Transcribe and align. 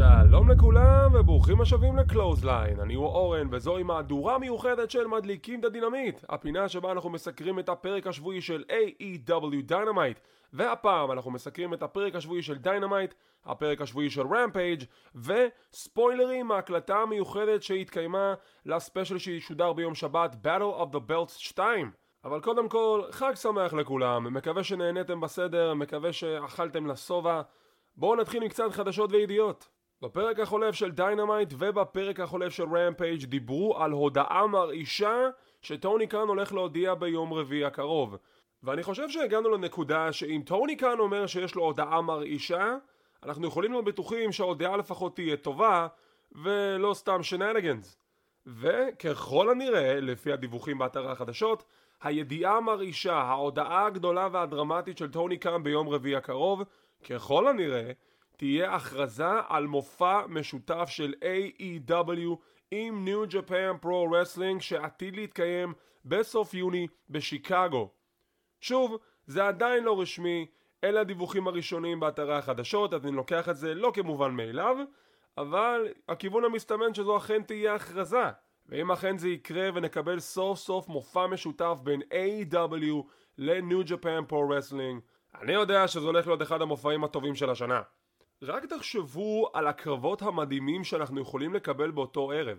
שלום 0.00 0.50
לכולם 0.50 1.14
וברוכים 1.14 1.60
השבים 1.60 1.96
לקלוזליין, 1.96 2.80
אני 2.80 2.94
הוא 2.94 3.06
אורן 3.06 3.48
וזוהי 3.50 3.82
מהדורה 3.82 4.38
מיוחדת 4.38 4.90
של 4.90 5.06
מדליקים 5.06 5.60
את 5.60 5.64
הדינמיט, 5.64 6.20
הפינה 6.28 6.68
שבה 6.68 6.92
אנחנו 6.92 7.10
מסקרים 7.10 7.58
את 7.58 7.68
הפרק 7.68 8.06
השבועי 8.06 8.40
של 8.40 8.64
AEW 8.68 9.70
Dynamite 9.70 10.20
והפעם 10.52 11.12
אנחנו 11.12 11.30
מסקרים 11.30 11.74
את 11.74 11.82
הפרק 11.82 12.14
השבועי 12.14 12.42
של 12.42 12.58
דיינמייט, 12.58 13.14
הפרק 13.44 13.80
השבועי 13.80 14.10
של 14.10 14.26
רמפייג' 14.34 14.84
וספוילרים 15.14 16.46
מההקלטה 16.46 16.96
המיוחדת 16.96 17.62
שהתקיימה 17.62 18.34
ל 18.66 18.73
special 18.73 19.18
שישודר 19.18 19.72
ביום 19.72 19.94
שבת 19.94 20.36
Battle 20.44 20.82
of 20.82 20.94
the 20.94 21.10
Belts 21.10 21.38
2 21.38 21.90
אבל 22.24 22.40
קודם 22.40 22.68
כל, 22.68 23.02
חג 23.10 23.32
שמח 23.34 23.72
לכולם, 23.72 24.34
מקווה 24.34 24.64
שנהניתם 24.64 25.20
בסדר, 25.20 25.74
מקווה 25.74 26.12
שאכלתם 26.12 26.86
לשובע 26.86 27.42
בואו 27.96 28.16
נתחיל 28.16 28.42
עם 28.42 28.48
קצת 28.48 28.72
חדשות 28.72 29.12
וידיעות. 29.12 29.79
בפרק 30.02 30.40
החולף 30.40 30.74
של 30.74 30.90
דיינמייט 30.90 31.52
ובפרק 31.58 32.20
החולף 32.20 32.52
של 32.52 32.76
רמפייג' 32.76 33.24
דיברו 33.24 33.78
על 33.78 33.90
הודעה 33.90 34.46
מרעישה 34.46 35.28
שטוני 35.62 36.06
קאן 36.06 36.28
הולך 36.28 36.52
להודיע 36.52 36.94
ביום 36.94 37.32
רביעי 37.32 37.64
הקרוב. 37.64 38.16
ואני 38.62 38.82
חושב 38.82 39.08
שהגענו 39.08 39.50
לנקודה 39.50 40.12
שאם 40.12 40.42
טוני 40.46 40.76
קאן 40.76 40.98
אומר 40.98 41.26
שיש 41.26 41.54
לו 41.54 41.62
הודעה 41.64 42.02
מרעישה, 42.02 42.76
אנחנו 43.22 43.46
יכולים 43.46 43.72
להיות 43.72 43.84
בטוחים 43.84 44.32
שההודעה 44.32 44.76
לפחות 44.76 45.16
תהיה 45.16 45.36
טובה, 45.36 45.86
ולא 46.32 46.94
סתם 46.94 47.22
shenanigans. 47.22 47.96
וככל 48.46 49.50
הנראה, 49.50 50.00
לפי 50.00 50.32
הדיווחים 50.32 50.78
באתר 50.78 51.10
החדשות, 51.10 51.64
הידיעה 52.02 52.56
המרעישה, 52.56 53.14
ההודעה 53.14 53.86
הגדולה 53.86 54.28
והדרמטית 54.32 54.98
של 54.98 55.10
טוני 55.10 55.38
קאן 55.38 55.62
ביום 55.62 55.88
רביעי 55.88 56.16
הקרוב, 56.16 56.62
ככל 57.10 57.48
הנראה, 57.48 57.90
תהיה 58.40 58.74
הכרזה 58.74 59.32
על 59.48 59.66
מופע 59.66 60.26
משותף 60.28 60.88
של 60.88 61.14
AEW 61.22 62.36
עם 62.70 63.08
New 63.08 63.32
Japan 63.32 63.84
Pro 63.84 64.10
Wrestling 64.10 64.60
שעתיד 64.60 65.16
להתקיים 65.16 65.74
בסוף 66.04 66.54
יוני 66.54 66.86
בשיקגו. 67.10 67.90
שוב, 68.60 68.96
זה 69.26 69.46
עדיין 69.46 69.84
לא 69.84 70.00
רשמי, 70.00 70.46
אלה 70.84 71.00
הדיווחים 71.00 71.48
הראשונים 71.48 72.00
באתרי 72.00 72.36
החדשות, 72.36 72.94
אז 72.94 73.06
אני 73.06 73.16
לוקח 73.16 73.48
את 73.48 73.56
זה 73.56 73.74
לא 73.74 73.92
כמובן 73.94 74.30
מאליו, 74.30 74.76
אבל 75.38 75.88
הכיוון 76.08 76.44
המסתמן 76.44 76.94
שזו 76.94 77.16
אכן 77.16 77.42
תהיה 77.42 77.74
הכרזה. 77.74 78.24
ואם 78.68 78.92
אכן 78.92 79.18
זה 79.18 79.28
יקרה 79.28 79.68
ונקבל 79.74 80.20
סוף 80.20 80.58
סוף 80.58 80.88
מופע 80.88 81.26
משותף 81.26 81.78
בין 81.82 82.02
A.W. 82.02 82.94
ל-New 83.38 83.88
Japan 83.88 84.30
Pro 84.30 84.34
Wrestling, 84.50 85.00
אני 85.40 85.52
יודע 85.52 85.88
שזה 85.88 86.06
הולך 86.06 86.26
להיות 86.26 86.42
אחד 86.42 86.62
המופעים 86.62 87.04
הטובים 87.04 87.34
של 87.34 87.50
השנה. 87.50 87.80
רק 88.42 88.64
תחשבו 88.64 89.50
על 89.52 89.66
הקרבות 89.66 90.22
המדהימים 90.22 90.84
שאנחנו 90.84 91.20
יכולים 91.20 91.54
לקבל 91.54 91.90
באותו 91.90 92.30
ערב. 92.30 92.58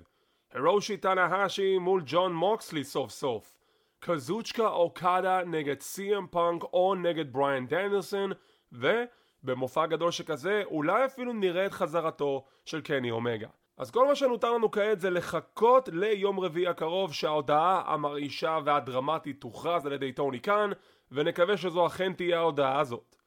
הירושי 0.54 0.98
טנהשי 0.98 1.78
מול 1.78 2.02
ג'ון 2.06 2.34
מוקסלי 2.34 2.84
סוף 2.84 3.12
סוף. 3.12 3.54
קזוצ'קה 4.00 4.68
אוקדה 4.68 5.44
נגד 5.46 5.80
סי.אם 5.82 6.28
פאנק 6.28 6.64
או 6.64 6.96
נגד 6.96 7.34
בריאן 7.34 7.68
דניאלסון 7.68 8.32
ובמופע 8.72 9.86
גדול 9.86 10.12
שכזה 10.12 10.62
אולי 10.66 11.06
אפילו 11.06 11.34
נראה 11.34 11.66
את 11.66 11.72
חזרתו 11.72 12.46
של 12.66 12.82
קני 12.82 13.12
אומגה. 13.12 13.48
אז 13.78 13.92
כל 13.92 14.08
מה 14.08 14.16
שנותר 14.16 14.52
לנו 14.52 14.72
כעת 14.72 15.00
זה 15.00 15.10
לחכות 15.10 15.90
ליום 15.94 16.40
רביעי 16.40 16.68
הקרוב 16.68 17.14
שההודעה 17.14 17.94
המרעישה 17.94 18.60
והדרמטית 18.66 19.42
תוכרז 19.42 19.86
על 19.86 19.94
ידי 19.94 20.12
טוני 20.12 20.40
קאן 20.40 20.72
ונקווה 21.12 21.58
שזו 21.58 21.88
אכן 21.88 22.14
תהיה 22.14 22.40
ההודעה 22.40 22.80
הזאת. 22.80 23.21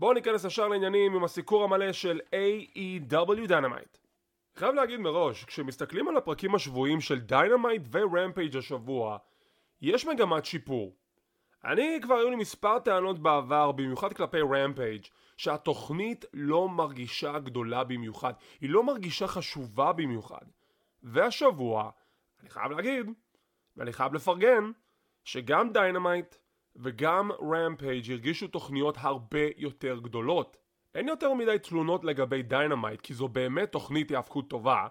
בואו 0.00 0.12
ניכנס 0.12 0.44
ישר 0.44 0.68
לעניינים 0.68 1.14
עם 1.14 1.24
הסיקור 1.24 1.64
המלא 1.64 1.92
של 1.92 2.20
AEW 2.32 3.48
Dynamite. 3.48 3.98
חייב 4.54 4.74
להגיד 4.74 5.00
מראש, 5.00 5.44
כשמסתכלים 5.44 6.08
על 6.08 6.16
הפרקים 6.16 6.54
השבועיים 6.54 7.00
של 7.00 7.20
דיינמייט 7.20 7.82
ורמפייג' 7.90 8.56
השבוע, 8.56 9.18
יש 9.80 10.06
מגמת 10.06 10.44
שיפור. 10.44 10.96
אני 11.64 11.98
כבר 12.02 12.14
היו 12.14 12.30
לי 12.30 12.36
מספר 12.36 12.78
טענות 12.78 13.18
בעבר, 13.18 13.72
במיוחד 13.72 14.12
כלפי 14.12 14.40
רמפייג', 14.40 15.02
שהתוכנית 15.36 16.24
לא 16.32 16.68
מרגישה 16.68 17.38
גדולה 17.38 17.84
במיוחד, 17.84 18.32
היא 18.60 18.70
לא 18.70 18.82
מרגישה 18.82 19.26
חשובה 19.26 19.92
במיוחד. 19.92 20.44
והשבוע, 21.02 21.90
אני 22.40 22.50
חייב 22.50 22.72
להגיד, 22.72 23.06
ואני 23.76 23.92
חייב 23.92 24.14
לפרגן, 24.14 24.70
שגם 25.24 25.72
דיינמייט 25.72 26.34
וגם 26.78 27.30
רמפייג' 27.32 28.12
הרגישו 28.12 28.48
תוכניות 28.48 28.96
הרבה 28.98 29.46
יותר 29.56 29.98
גדולות. 30.02 30.56
אין 30.94 31.08
יותר 31.08 31.34
מדי 31.34 31.58
תלונות 31.58 32.04
לגבי 32.04 32.42
דיינמייט, 32.42 33.00
כי 33.00 33.14
זו 33.14 33.28
באמת 33.28 33.72
תוכנית 33.72 34.10
היאבקות 34.10 34.48
טובה, 34.50 34.86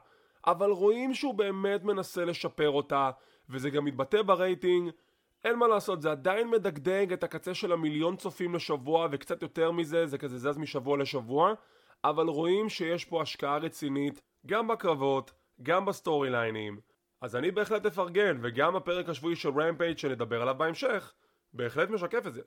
אבל 0.48 0.70
רואים 0.70 1.14
שהוא 1.14 1.34
באמת 1.34 1.84
מנסה 1.84 2.26
לשפר 2.26 2.70
אותה, 2.70 3.12
וזה 3.50 3.70
גם 3.70 3.86
מתבטא 3.86 4.22
ברייטינג, 4.22 4.92
אין 5.44 5.56
מה 5.56 5.68
לעשות, 5.68 6.02
זה 6.02 6.12
עדיין 6.12 6.50
מדגדג 6.50 7.14
את 7.14 7.24
הקצה 7.24 7.54
של 7.54 7.72
המיליון 7.72 8.16
צופים 8.16 8.56
לשבוע 8.56 9.08
וקצת 9.12 9.42
יותר 9.42 9.72
מזה, 9.72 10.06
זה 10.06 10.18
כזה 10.18 10.38
זז 10.38 10.58
משבוע 10.58 10.98
לשבוע, 10.98 11.54
אבל 12.04 12.28
רואים 12.28 12.70
שיש 12.70 13.06
פה 13.06 13.22
השקעה 13.22 13.58
רצינית, 13.58 14.22
גם 14.46 14.68
בקרבות, 14.68 15.32
גם 15.64 15.86
ב 15.86 15.90
storyline 15.90 16.30
ים. 16.30 16.80
אז 17.22 17.36
אני 17.36 17.52
בהחלט 17.52 17.86
אפרגן, 17.86 18.38
וגם 18.42 18.76
הפרק 18.76 19.10
השבועי 19.10 19.36
של 19.36 19.50
רמפייג' 19.50 19.98
שנדבר 19.98 20.42
עליו 20.42 20.56
בהמשך, 20.58 21.14
בהחלט 21.56 21.90
משקף 21.90 22.28
את 22.28 22.34
זה. 22.34 22.42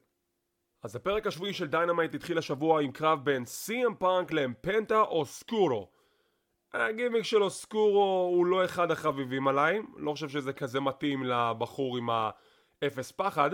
אז 0.82 0.96
הפרק 0.96 1.26
השבועי 1.26 1.52
של 1.52 1.66
דיינמייט 1.66 2.14
התחיל 2.14 2.38
השבוע 2.38 2.82
עם 2.82 2.92
קרב 2.92 3.24
בין 3.24 3.44
סי.אם 3.44 3.94
פאנק 3.94 4.32
לפנטה 4.32 5.00
אוסקורו. 5.00 5.90
הגימיק 6.72 7.22
של 7.22 7.42
אוסקורו 7.42 8.30
הוא 8.34 8.46
לא 8.46 8.64
אחד 8.64 8.90
החביבים 8.90 9.48
עליי, 9.48 9.80
לא 9.96 10.12
חושב 10.12 10.28
שזה 10.28 10.52
כזה 10.52 10.80
מתאים 10.80 11.24
לבחור 11.24 11.96
עם 11.96 12.08
האפס 12.10 13.12
פחד, 13.12 13.50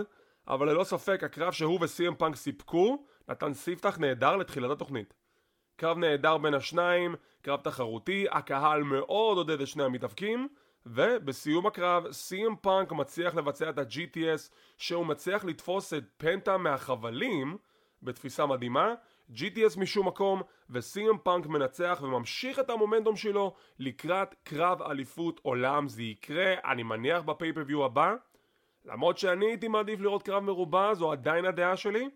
אבל 0.48 0.70
ללא 0.70 0.84
ספק 0.84 1.24
הקרב 1.24 1.52
שהוא 1.52 1.78
וסי.אם 1.80 2.14
פאנק 2.14 2.36
סיפקו 2.36 3.06
נתן 3.28 3.54
ספתח 3.54 3.98
נהדר 3.98 4.36
לתחילת 4.36 4.70
התוכנית. 4.70 5.14
קרב 5.76 5.98
נהדר 5.98 6.38
בין 6.38 6.54
השניים, 6.54 7.14
קרב 7.42 7.60
תחרותי, 7.60 8.26
הקהל 8.30 8.82
מאוד 8.82 9.36
עודד 9.36 9.60
את 9.60 9.66
שני 9.66 9.82
המתאבקים, 9.82 10.48
ובסיום 10.86 11.66
הקרב 11.66 12.12
סי.אם 12.12 12.56
פאנק 12.56 12.92
מצליח 12.92 13.34
לבצע 13.34 13.70
את 13.70 13.78
ה-GTS 13.78 14.52
שהוא 14.78 15.06
מצליח 15.06 15.44
לתפוס 15.44 15.94
את 15.94 16.04
פנטה 16.16 16.56
מהחבלים 16.56 17.56
בתפיסה 18.02 18.46
מדהימה 18.46 18.94
GTS 19.32 19.80
משום 19.80 20.08
מקום 20.08 20.42
וסי.אם 20.70 21.18
פאנק 21.22 21.46
מנצח 21.46 22.00
וממשיך 22.02 22.58
את 22.58 22.70
המומנטום 22.70 23.16
שלו 23.16 23.54
לקראת 23.78 24.34
קרב 24.44 24.82
אליפות 24.82 25.40
עולם. 25.42 25.88
זה 25.88 26.02
יקרה 26.02 26.54
אני 26.64 26.82
מניח 26.82 27.22
בפייפריוויו 27.22 27.84
הבא. 27.84 28.14
למרות 28.84 29.18
שאני 29.18 29.46
הייתי 29.46 29.68
מעדיף 29.68 30.00
לראות 30.00 30.22
קרב 30.22 30.42
מרובע 30.42 30.94
זו 30.94 31.12
עדיין 31.12 31.44
הדעה 31.44 31.76
שלי 31.76 32.08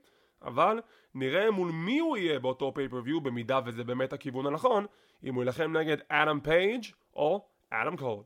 אבל 0.42 0.80
נראה 1.14 1.50
מול 1.50 1.70
מי 1.72 1.98
הוא 1.98 2.16
יהיה 2.16 2.38
באותו 2.38 2.74
pay-per-view 2.74 3.20
במידה 3.20 3.60
וזה 3.66 3.84
באמת 3.84 4.12
הכיוון 4.12 4.46
הנכון 4.46 4.86
אם 5.24 5.34
הוא 5.34 5.42
ילחם 5.42 5.76
נגד 5.76 5.96
אדם 6.08 6.40
פייג' 6.40 6.84
או 7.16 7.48
אדם 7.70 7.96
קול 7.96 8.24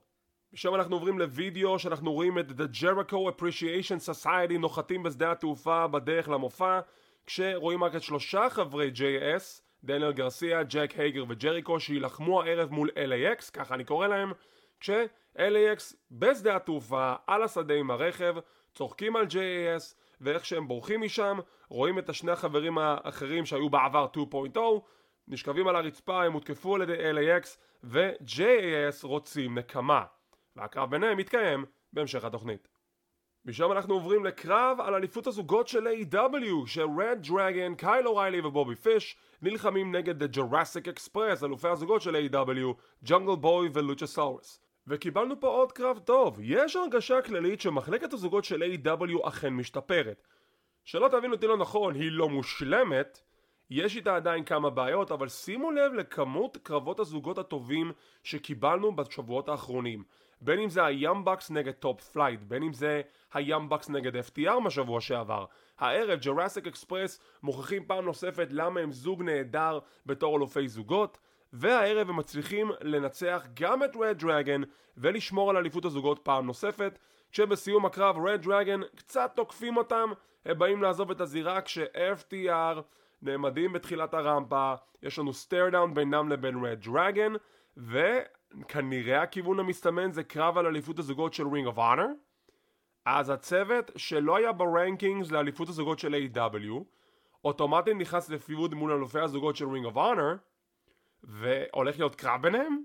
משם 0.54 0.74
אנחנו 0.74 0.96
עוברים 0.96 1.18
לוידאו 1.18 1.78
שאנחנו 1.78 2.12
רואים 2.12 2.38
את 2.38 2.50
The 2.50 2.82
Jericho 2.82 3.14
Appreciation 3.14 4.10
Society 4.10 4.58
נוחתים 4.58 5.02
בשדה 5.02 5.32
התעופה 5.32 5.86
בדרך 5.86 6.28
למופע 6.28 6.80
כשרואים 7.26 7.84
רק 7.84 7.96
את 7.96 8.02
שלושה 8.02 8.50
חברי 8.50 8.90
JAS 8.94 9.62
דניאל 9.84 10.12
גרסיה, 10.12 10.62
ג'ק 10.62 10.92
הייגר 10.98 11.24
וג'ריקו 11.28 11.80
שיילחמו 11.80 12.42
הערב 12.42 12.70
מול 12.70 12.90
LAX, 12.90 13.50
ככה 13.52 13.74
אני 13.74 13.84
קורא 13.84 14.06
להם 14.06 14.32
כש-LAX 14.80 15.94
בשדה 16.10 16.56
התעופה 16.56 17.14
על 17.26 17.42
השדה 17.42 17.74
עם 17.74 17.90
הרכב 17.90 18.34
צוחקים 18.74 19.16
על 19.16 19.26
JAS 19.26 19.94
ואיך 20.20 20.46
שהם 20.46 20.68
בורחים 20.68 21.00
משם 21.00 21.38
רואים 21.68 21.98
את 21.98 22.08
השני 22.08 22.32
החברים 22.32 22.78
האחרים 22.78 23.46
שהיו 23.46 23.70
בעבר 23.70 24.06
2.0 24.54 24.58
נשכבים 25.28 25.68
על 25.68 25.76
הרצפה 25.76 26.24
הם 26.24 26.32
הותקפו 26.32 26.74
על 26.74 26.82
ידי 26.82 27.12
LAX 27.12 27.46
ו-JAS 27.84 29.06
רוצים 29.06 29.58
נקמה 29.58 30.04
והקרב 30.56 30.90
ביניהם 30.90 31.18
מתקיים 31.18 31.64
בהמשך 31.92 32.24
התוכנית. 32.24 32.68
משם 33.44 33.72
אנחנו 33.72 33.94
עוברים 33.94 34.24
לקרב 34.24 34.80
על 34.80 34.94
אליפות 34.94 35.26
הזוגות 35.26 35.68
של 35.68 35.86
A.W. 35.86 36.66
שרד 36.66 37.18
דרגן, 37.28 37.74
קייל 37.74 38.06
אוריילי 38.06 38.40
ובובי 38.40 38.74
פיש 38.74 39.16
נלחמים 39.42 39.96
נגד 39.96 40.22
The 40.22 40.36
Jurassic 40.36 40.98
Express, 40.98 41.44
אלופי 41.44 41.68
הזוגות 41.68 42.02
של 42.02 42.16
A.W. 42.16 42.82
ג'ונגל 43.02 43.34
בוי 43.34 43.68
ולוצ'סאורס. 43.72 44.60
וקיבלנו 44.86 45.40
פה 45.40 45.48
עוד 45.48 45.72
קרב 45.72 45.98
טוב, 45.98 46.38
יש 46.42 46.76
הרגשה 46.76 47.22
כללית 47.22 47.60
שמחלקת 47.60 48.12
הזוגות 48.12 48.44
של 48.44 48.62
AEW 48.62 49.28
אכן 49.28 49.48
משתפרת. 49.48 50.22
שלא 50.84 51.08
תבינו 51.08 51.34
אותי 51.34 51.46
לא 51.46 51.56
נכון, 51.56 51.94
היא 51.94 52.10
לא 52.12 52.28
מושלמת, 52.28 53.20
יש 53.70 53.96
איתה 53.96 54.16
עדיין 54.16 54.44
כמה 54.44 54.70
בעיות, 54.70 55.12
אבל 55.12 55.28
שימו 55.28 55.70
לב 55.70 55.92
לכמות 55.92 56.56
קרבות 56.56 57.00
הזוגות 57.00 57.38
הטובים 57.38 57.92
שקיבלנו 58.22 58.96
בשבועות 58.96 59.48
האחרונים. 59.48 60.04
בין 60.44 60.58
אם 60.58 60.68
זה 60.68 60.84
היאנג 60.84 61.21
באקס 61.21 61.50
נגד 61.50 61.72
טופ 61.72 62.00
פלייט, 62.00 62.40
בין 62.42 62.62
אם 62.62 62.72
זה 62.72 63.02
היאנג 63.34 63.65
באקס 63.65 63.90
נגד 63.90 64.16
FTR 64.16 64.60
משבוע 64.60 65.00
שעבר. 65.00 65.44
הערב 65.78 66.20
ג'ראסיק 66.20 66.66
אקספרס 66.66 67.20
מוכיחים 67.42 67.84
פעם 67.86 68.04
נוספת 68.04 68.48
למה 68.50 68.80
הם 68.80 68.92
זוג 68.92 69.22
נהדר 69.22 69.78
בתור 70.06 70.36
אלופי 70.36 70.68
זוגות, 70.68 71.18
והערב 71.52 72.10
הם 72.10 72.16
מצליחים 72.16 72.70
לנצח 72.80 73.46
גם 73.54 73.84
את 73.84 73.96
רד 73.96 74.18
דרגן 74.18 74.62
ולשמור 74.96 75.50
על 75.50 75.56
אליפות 75.56 75.84
הזוגות 75.84 76.18
פעם 76.22 76.46
נוספת 76.46 76.98
כשבסיום 77.32 77.86
הקרב 77.86 78.26
רד 78.26 78.42
דרגן 78.42 78.80
קצת 78.94 79.32
תוקפים 79.36 79.76
אותם 79.76 80.10
הם 80.44 80.58
באים 80.58 80.82
לעזוב 80.82 81.10
את 81.10 81.20
הזירה 81.20 81.60
כש-FTR 81.60 82.80
נעמדים 83.22 83.72
בתחילת 83.72 84.14
הרמפה 84.14 84.74
יש 85.02 85.18
לנו 85.18 85.32
stare 85.32 85.70
down 85.70 85.94
בינם 85.94 86.28
לבין 86.28 86.64
רד 86.64 86.80
דרגן 86.80 87.32
וכנראה 88.60 89.22
הכיוון 89.22 89.58
המסתמן 89.60 90.12
זה 90.12 90.24
קרב 90.24 90.58
על 90.58 90.66
אליפות 90.66 90.98
הזוגות 90.98 91.34
של 91.34 91.48
רינג 91.48 91.66
אוף 91.66 91.78
אונר 91.78 92.06
אז 93.04 93.30
הצוות 93.30 93.90
שלא 93.96 94.36
היה 94.36 94.52
ב 94.52 94.61
rankings 94.61 95.30
לאליפות 95.30 95.68
הזוגות 95.68 95.98
של 95.98 96.14
AEW 96.14 96.84
אוטומטית 97.44 97.96
נכנס 97.96 98.28
ל 98.30 98.39
feud 98.39 98.74
מול 98.74 98.92
אלופי 98.92 99.20
הזוגות 99.20 99.56
של 99.56 99.68
רינג 99.68 99.86
אוף 99.86 99.96
אונר 99.96 100.34
והולך 101.22 101.98
להיות 101.98 102.14
קרב 102.14 102.42
ביניהם? 102.42 102.82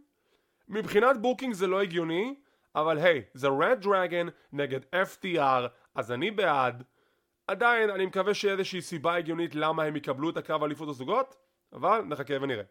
מבחינת 0.67 1.21
booking 1.21 1.53
זה 1.53 1.67
לא 1.67 1.81
הגיוני 1.81 2.35
אבל 2.75 2.97
היי, 2.97 3.21
זה 3.33 3.47
רד 3.47 3.77
דרגן 3.81 4.27
נגד 4.51 4.79
FTR 4.83 5.67
אז 5.95 6.11
אני 6.11 6.31
בעד 6.31 6.83
עדיין 7.47 7.89
אני 7.89 8.05
מקווה 8.05 8.33
שיהיה 8.33 8.53
איזושהי 8.53 8.81
סיבה 8.81 9.15
הגיונית 9.15 9.55
למה 9.55 9.83
הם 9.83 9.95
יקבלו 9.95 10.29
את 10.29 10.37
הקרב 10.37 10.63
אליפות 10.63 10.89
הזוגות 10.89 11.35
אבל 11.73 12.01
נחכה 12.01 12.33
ונראה 12.41 12.63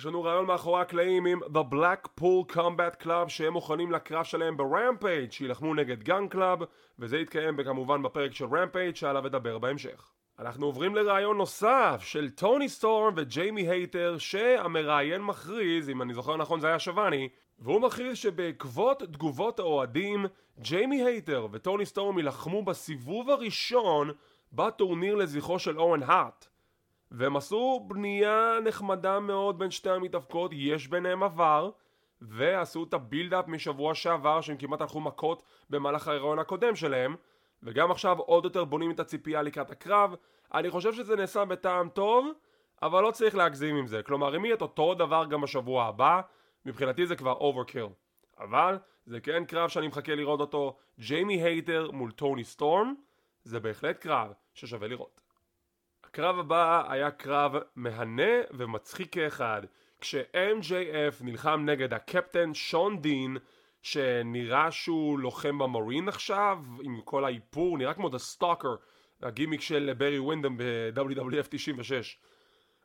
יש 0.00 0.06
לנו 0.06 0.22
ראיון 0.22 0.46
מאחורי 0.46 0.80
הקלעים 0.80 1.26
עם 1.26 1.40
The 1.42 1.74
Blackpool 1.74 2.54
Combat 2.54 3.04
Club 3.04 3.28
שהם 3.28 3.52
מוכנים 3.52 3.92
לקרב 3.92 4.24
שלהם 4.24 4.56
ברמפייג' 4.56 5.32
שילחמו 5.32 5.74
נגד 5.74 6.02
גן 6.02 6.28
קלאב 6.28 6.58
וזה 6.98 7.18
יתקיים 7.18 7.64
כמובן 7.64 8.02
בפרק 8.02 8.34
של 8.34 8.44
רמפייג' 8.44 8.96
שעליו 8.96 9.26
אדבר 9.26 9.58
בהמשך. 9.58 10.10
אנחנו 10.38 10.66
עוברים 10.66 10.94
לראיון 10.94 11.36
נוסף 11.36 12.00
של 12.04 12.30
טוני 12.30 12.68
סטורם 12.68 13.12
וג'יימי 13.16 13.68
הייטר 13.68 14.18
שהמראיין 14.18 15.22
מכריז, 15.22 15.90
אם 15.90 16.02
אני 16.02 16.14
זוכר 16.14 16.36
נכון 16.36 16.60
זה 16.60 16.66
היה 16.66 16.78
שיאבוני, 16.78 17.28
והוא 17.58 17.80
מכריז 17.80 18.16
שבעקבות 18.16 19.02
תגובות 19.02 19.58
האוהדים 19.58 20.26
ג'יימי 20.60 21.04
הייטר 21.04 21.46
וטוני 21.52 21.86
סטורם 21.86 22.18
יילחמו 22.18 22.62
בסיבוב 22.62 23.30
הראשון 23.30 24.10
בטורניר 24.52 25.14
לזכרו 25.14 25.58
של 25.58 25.78
אוון 25.78 26.02
הארט 26.02 26.48
והם 27.10 27.36
עשו 27.36 27.84
בנייה 27.88 28.58
נחמדה 28.64 29.20
מאוד 29.20 29.58
בין 29.58 29.70
שתי 29.70 29.90
המתאבקות, 29.90 30.50
יש 30.54 30.88
ביניהם 30.88 31.22
עבר 31.22 31.70
ועשו 32.20 32.84
את 32.84 32.94
ה 32.94 33.01
build 33.01 33.34
up 33.34 33.48
משבוע 33.48 33.94
שעבר 33.94 34.40
שהם 34.40 34.56
כמעט 34.56 34.80
הלכו 34.80 35.00
מכות 35.00 35.42
במהלך 35.70 36.08
ההיריון 36.08 36.38
הקודם 36.38 36.76
שלהם 36.76 37.16
וגם 37.62 37.90
עכשיו 37.90 38.18
עוד 38.18 38.44
יותר 38.44 38.64
בונים 38.64 38.90
את 38.90 39.00
הציפייה 39.00 39.42
לקראת 39.42 39.70
הקרב. 39.70 40.14
אני 40.54 40.70
חושב 40.70 40.92
שזה 40.92 41.16
נעשה 41.16 41.44
בטעם 41.44 41.88
טוב 41.88 42.26
אבל 42.82 43.02
לא 43.02 43.10
צריך 43.10 43.34
להגזים 43.34 43.76
עם 43.76 43.86
זה. 43.86 44.02
כלומר 44.02 44.36
אם 44.36 44.44
יהיה 44.44 44.54
את 44.54 44.62
אותו 44.62 44.94
דבר 44.94 45.24
גם 45.30 45.40
בשבוע 45.40 45.84
הבא 45.84 46.20
מבחינתי 46.66 47.06
זה 47.06 47.16
כבר 47.16 47.32
overkill 47.32 47.86
אבל 48.38 48.78
זה 49.06 49.20
כן 49.20 49.44
קרב 49.44 49.68
שאני 49.68 49.88
מחכה 49.88 50.14
לראות 50.14 50.40
אותו. 50.40 50.76
ג'יימי 50.98 51.42
הייטר 51.42 51.90
מול 51.92 52.10
טוני 52.10 52.44
סטורם 52.44 52.94
זה 53.44 53.60
בהחלט 53.60 53.98
קרב 53.98 54.32
ששווה 54.54 54.88
לראות 54.88 55.20
הקרב 56.10 56.38
הבא 56.38 56.92
היה 56.92 57.10
קרב 57.10 57.54
מהנה 57.76 58.32
ומצחיק 58.50 59.12
כאחד. 59.12 59.62
כש-MJF 60.00 61.24
נלחם 61.24 61.62
נגד 61.64 61.94
הקפטן 61.94 62.54
שון 62.54 63.00
דין 63.00 63.36
שנראה 63.82 64.70
שהוא 64.70 65.18
לוחם 65.18 65.58
ב 65.58 65.65
marine 65.65 66.08
עכשיו 66.08 66.58
עם 66.82 67.00
כל 67.04 67.24
האיפור 67.24 67.78
נראה 67.78 67.94
כמו 67.94 68.08
דה 68.08 68.18
סטוקר 68.18 68.74
הגימיק 69.22 69.60
של 69.60 69.92
ברי 69.98 70.18
ווינדם 70.18 70.56
ב-WWF 70.56 71.46
96 71.48 72.18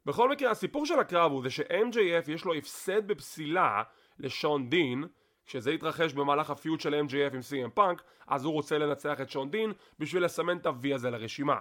בכל 0.06 0.30
מקרה 0.30 0.52
הסיפור 0.52 0.86
של 0.86 1.00
הקרב 1.00 1.32
הוא 1.32 1.44
זה 1.44 1.50
ש-MJF 1.50 2.32
יש 2.32 2.46
לו 2.46 2.54
הפסד 2.54 3.08
בפסילה 3.08 3.84
לשון 4.20 4.70
דין. 4.70 5.04
כשזה 5.46 5.72
יתרחש 5.72 6.14
במהלך 6.14 6.50
ה 6.50 6.56
feud 6.56 6.80
של 6.80 6.94
MJF 7.08 7.34
עם 7.34 7.40
CM 7.40 7.70
פאנק 7.70 8.04
אז 8.28 8.46
הוא 8.46 8.54
רוצה 8.54 8.78
לנצח 8.78 9.22
את 9.22 9.30
שון 9.30 9.52
דין 9.52 9.74
בשביל 10.00 10.24
לסמן 10.24 10.58
את 10.58 10.66
ה-V 10.66 10.96
הזה 10.96 11.10
לרשימה. 11.10 11.60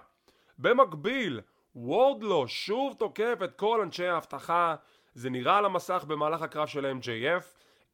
במקביל 0.59 1.41
וורדלו 1.77 2.49
שוב 2.49 2.95
תוקף 2.99 3.39
את 3.45 3.53
כל 3.53 3.81
אנשי 3.81 4.07
האבטחה. 4.07 4.75
זה 5.15 5.31
נראה 5.31 5.59
על 5.59 5.65
המסך 5.65 6.05
במהלך 6.09 6.43
הקרב 6.43 6.67
של 6.67 6.93
MJF 7.01 7.45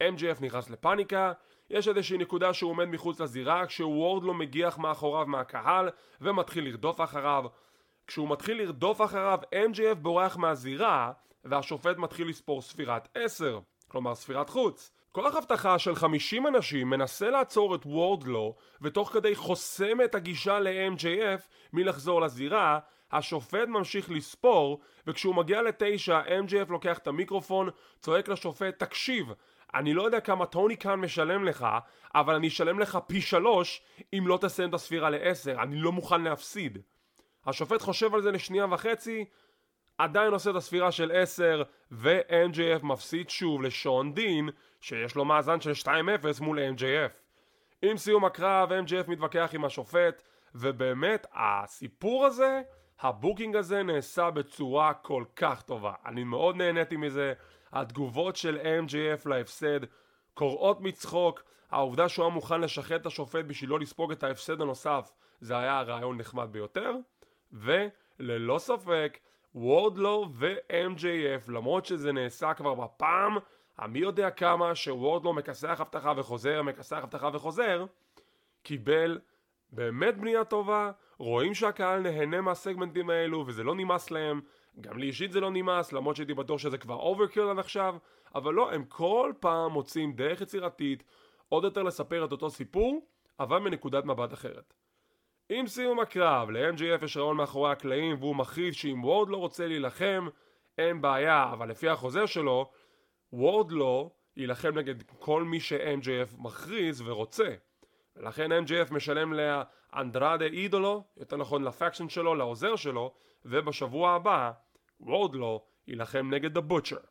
MJF 0.03 0.41
נכנס 0.41 0.69
לפאניקה. 0.69 1.31
יש 1.69 1.87
איזושהי 1.87 2.17
נקודה 2.17 2.53
שהוא 2.53 2.71
עומד 2.71 2.85
מחוץ 2.85 3.19
לזירה 3.19 3.65
כשוורדלו 3.65 4.33
מגיח 4.33 4.77
מאחוריו 4.77 5.25
מהקהל 5.25 5.89
ומתחיל 6.21 6.63
לרדוף 6.63 7.01
אחריו. 7.01 7.43
כשהוא 8.07 8.29
מתחיל 8.29 8.61
לרדוף 8.61 9.01
אחריו 9.01 9.39
MJF 9.53 9.95
בורח 9.95 10.37
מהזירה 10.37 11.11
והשופט 11.43 11.97
מתחיל 11.97 12.29
לספור 12.29 12.61
ספירת 12.61 13.07
10 13.15 13.59
כלומר 13.87 14.15
ספירת 14.15 14.49
חוץ. 14.49 14.91
כוח 15.11 15.35
אבטחה 15.35 15.79
של 15.79 15.95
50 15.95 16.47
אנשים 16.47 16.89
מנסה 16.89 17.29
לעצור 17.29 17.75
את 17.75 17.85
וורדלו 17.85 18.55
ותוך 18.81 19.09
כדי 19.13 19.35
חוסם 19.35 20.01
את 20.05 20.15
הגישה 20.15 20.59
ל-MJF 20.59 21.41
מלחזור 21.73 22.21
לזירה 22.21 22.79
השופט 23.11 23.67
ממשיך 23.67 24.11
לספור 24.11 24.81
וכשהוא 25.07 25.35
מגיע 25.35 25.61
לתשע 25.61 26.21
MJF 26.21 26.71
לוקח 26.71 26.97
את 26.97 27.07
המיקרופון 27.07 27.69
צועק 27.99 28.29
לשופט 28.29 28.79
תקשיב 28.79 29.31
אני 29.75 29.93
לא 29.93 30.03
יודע 30.03 30.19
כמה 30.19 30.45
טוני 30.45 30.77
כאן 30.77 30.99
משלם 30.99 31.45
לך 31.45 31.67
אבל 32.15 32.35
אני 32.35 32.47
אשלם 32.47 32.79
לך 32.79 32.99
פי 33.07 33.21
שלוש 33.21 33.81
אם 34.13 34.23
לא 34.27 34.37
תסיים 34.41 34.69
את 34.69 34.73
הספירה 34.73 35.09
לעשר 35.09 35.55
אני 35.61 35.75
לא 35.75 35.91
מוכן 35.91 36.21
להפסיד. 36.21 36.77
השופט 37.45 37.81
חושב 37.81 38.15
על 38.15 38.21
זה 38.21 38.31
לשנייה 38.31 38.65
וחצי 38.71 39.25
עדיין 39.97 40.33
עושה 40.33 40.49
את 40.49 40.55
הספירה 40.55 40.91
של 40.91 41.11
10 41.13 41.63
ו-MJF 41.91 42.85
מפסיד 42.85 43.29
שוב 43.29 43.61
לשון 43.61 44.13
דין 44.13 44.49
שיש 44.81 45.15
לו 45.15 45.25
מאזן 45.25 45.61
של 45.61 45.71
2-0 45.83 45.87
מול 46.41 46.59
MJF 46.59 47.11
עם 47.81 47.97
סיום 47.97 48.25
הקרב 48.25 48.69
MJF 48.71 49.07
מתווכח 49.07 49.49
עם 49.53 49.65
השופט 49.65 50.21
ובאמת 50.55 51.27
הסיפור 51.33 52.25
הזה 52.25 52.61
ה 53.01 53.08
booking 53.08 53.55
הזה 53.55 53.83
נעשה 53.83 54.31
בצורה 54.31 54.93
כל 54.93 55.23
כך 55.35 55.61
טובה. 55.61 55.93
אני 56.05 56.23
מאוד 56.23 56.55
נהניתי 56.55 56.97
מזה. 56.97 57.33
התגובות 57.73 58.35
של 58.35 58.59
MJF 58.59 59.29
להפסד 59.29 59.79
קורעות 60.33 60.81
מצחוק. 60.81 61.43
העובדה 61.71 62.09
שהוא 62.09 62.25
היה 62.25 62.33
מוכן 62.33 62.61
לשחד 62.61 63.01
את 63.01 63.05
השופט 63.05 63.45
בשביל 63.45 63.69
לא 63.69 63.79
לספוג 63.79 64.11
את 64.11 64.23
ההפסד 64.23 64.61
הנוסף 64.61 65.11
זה 65.39 65.57
היה 65.57 65.81
רעיון 65.81 66.17
נחמד 66.17 66.47
ביותר. 66.51 66.95
וללא 67.51 68.57
ספק 68.59 69.17
וורדלו 69.55 70.29
ו-MJF 70.33 71.51
למרות 71.51 71.85
שזה 71.85 72.11
נעשה 72.11 72.53
כבר 72.53 72.73
בפעם 72.73 73.37
המי 73.77 73.99
יודע 73.99 74.29
כמה 74.29 74.75
שוורדלו 74.75 75.33
מכסח 75.33 75.77
אבטחה 75.79 76.13
וחוזר 76.17 76.61
מכסח 76.61 76.99
אבטחה 77.03 77.29
וחוזר 77.33 77.85
קיבל 78.63 79.19
באמת 79.71 80.17
בנייה 80.17 80.43
טובה 80.43 80.91
רואים 81.21 81.53
שהקהל 81.53 82.01
נהנה 82.01 82.41
מהסגמנטים 82.41 83.09
האלו 83.09 83.43
וזה 83.47 83.63
לא 83.63 83.75
נמאס 83.75 84.11
להם. 84.11 84.41
גם 84.81 84.97
לי 84.97 85.07
אישית 85.07 85.31
זה 85.31 85.39
לא 85.39 85.51
נמאס 85.51 85.93
למרות 85.93 86.15
שהייתי 86.15 86.33
בטוח 86.33 86.59
שזה 86.59 86.77
כבר 86.77 86.95
overkill 86.95 87.43
עד 87.43 87.59
עכשיו. 87.59 87.95
אבל 88.35 88.53
לא 88.53 88.71
הם 88.71 88.85
כל 88.85 89.33
פעם 89.39 89.71
מוצאים 89.71 90.13
דרך 90.13 90.41
יצירתית 90.41 91.03
עוד 91.49 91.63
יותר 91.63 91.83
לספר 91.83 92.25
את 92.25 92.31
אותו 92.31 92.49
סיפור 92.49 93.05
אבל 93.39 93.59
מנקודת 93.59 94.05
מבט 94.05 94.33
אחרת. 94.33 94.73
עם 95.49 95.67
סיום 95.67 95.99
הקרב, 95.99 96.49
ל-MJF 96.49 97.05
יש 97.05 97.17
ראיון 97.17 97.37
מאחורי 97.37 97.71
הקלעים 97.71 98.15
והוא 98.19 98.35
מכריז 98.35 98.75
שאם 98.75 99.03
וורדלו 99.03 99.37
רוצה 99.37 99.67
להילחם, 99.67 100.27
אין 100.77 101.01
בעיה, 101.01 101.49
אבל 101.51 101.69
לפי 101.69 101.89
החוזה 101.89 102.27
שלו, 102.27 102.71
וורד 103.33 103.71
לא 103.71 104.11
יילחם 104.37 104.77
נגד 104.77 105.01
כל 105.19 105.43
מי 105.43 105.59
ש-MJF 105.59 106.35
מכריז 106.37 107.01
ורוצה. 107.01 107.55
ולכן 108.15 108.51
MJF 108.51 108.93
משלם 108.93 109.33
לאנדרדה 109.33 110.45
אידולו, 110.45 111.03
יותר 111.17 111.37
נכון 111.37 111.63
לפקשן 111.63 112.09
שלו, 112.09 112.35
לעוזר 112.35 112.75
שלו, 112.75 113.13
ובשבוע 113.45 114.11
הבא, 114.11 114.51
וורד 114.99 115.35
לא 115.35 115.61
יילחם 115.87 116.29
נגד 116.33 116.57
Butcher. 116.57 117.05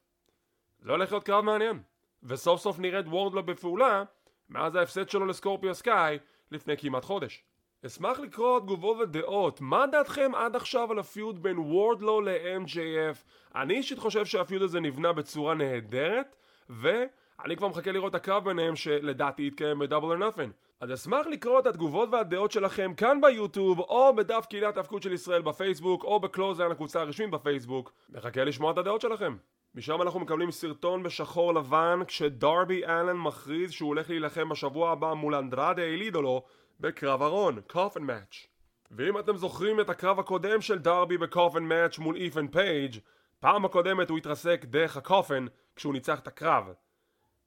זה 0.81 0.91
הולך 0.91 1.13
להיות 1.13 1.25
קרב 1.25 1.45
מעניין. 1.45 1.83
וסוף 2.23 2.61
סוף 2.61 2.79
נראית 2.79 3.07
וורדלו 3.07 3.43
בפעולה 3.43 4.05
מאז 4.49 4.75
ההפסד 4.75 5.09
שלו 5.09 5.27
לסקורפיו 5.27 5.75
סקאי 5.75 6.19
לפני 6.51 6.77
כמעט 6.77 7.05
חודש. 7.05 7.45
אשמח 7.87 8.21
לקרוא 8.21 8.61
תגובות 8.61 8.97
ודעות, 9.01 9.61
מה 9.61 9.87
דעתכם 9.87 10.35
עד 10.35 10.57
עכשיו 10.57 10.93
על 10.93 10.99
הפיוד 10.99 11.43
בין 11.43 11.59
וורדלו 11.59 12.21
ל-MJF? 12.21 13.17
אני 13.55 13.75
אישית 13.75 13.99
חושב 13.99 14.25
שה 14.25 14.41
feud 14.41 14.63
הזה 14.63 14.81
נבנה 14.81 15.13
בצורה 15.13 15.55
נהדרת, 15.55 16.37
ואני 16.69 17.57
כבר 17.57 17.69
מחכה 17.69 17.93
לראות 17.93 18.11
את 18.11 18.15
הקרב 18.15 18.45
ביניהם 18.45 18.77
שלדעתי 18.77 19.47
יתקיים 19.47 19.79
ב 19.79 19.84
Double 19.84 20.17
or 20.17 20.21
Nothing. 20.21 20.51
אז 20.81 20.93
אשמח 20.93 21.27
לקרוא 21.27 21.61
את 21.61 21.67
התגובות 21.67 22.09
והדעות 22.13 22.53
שלכם 22.53 22.95
כאן 22.95 23.21
ביוטיוב, 23.21 23.81
או 23.81 24.17
בדף 24.17 24.47
קהילת 24.51 24.77
ההיאבקות 24.77 25.03
של 25.03 25.13
ישראל 25.13 25.43
בפייסבוק, 25.43 26.05
או 26.05 26.21
בקלוזליין 26.21 26.71
הקבוצה 26.71 27.01
הרשמית 27.01 27.31
בפייסבוק. 27.31 27.93
מחכה 28.09 28.45
לשמוע 28.45 28.73
את 28.73 28.79
הדעות 28.79 29.01
שלכם. 29.01 29.37
משם 29.75 30.03
אנחנו 30.03 30.21
מקבלים 30.21 30.51
סרטון 30.51 31.03
בשחור 31.03 31.55
לבן 31.55 32.01
כשדרבי 32.07 32.85
אלן 32.85 33.17
מכריז 33.17 33.71
שהוא 33.71 33.89
הולך 33.89 34.11
להילחם 34.11 34.49
בשבוע 34.49 34.91
הבא 34.93 35.13
מול 35.13 35.35
אנדרדה 35.35 35.83
אל 35.83 35.98
אידולו 35.98 36.43
בקרב 36.81 37.23
ארון, 37.23 37.61
coffin 37.67 38.03
match. 38.03 38.47
ואם 38.91 39.19
אתם 39.19 39.37
זוכרים 39.37 39.81
את 39.81 39.91
הקרב 39.91 40.19
הקודם 40.21 40.61
של 40.61 40.79
דרבי 40.79 41.19
ב 41.19 41.25
coffin 41.25 41.63
match 41.63 41.99
מול 41.99 42.17
אית'ן 42.17 42.47
פייג', 42.49 42.97
פעם 43.41 43.65
הקודמת 43.65 44.11
הוא 44.11 44.19
התרסק 44.19 44.65
דרך 44.65 44.97
ה 44.97 45.04
coffin 45.04 45.47
כשהוא 45.77 45.93
ניצח 45.93 46.19
את 46.19 46.27
הקרב. 46.27 46.73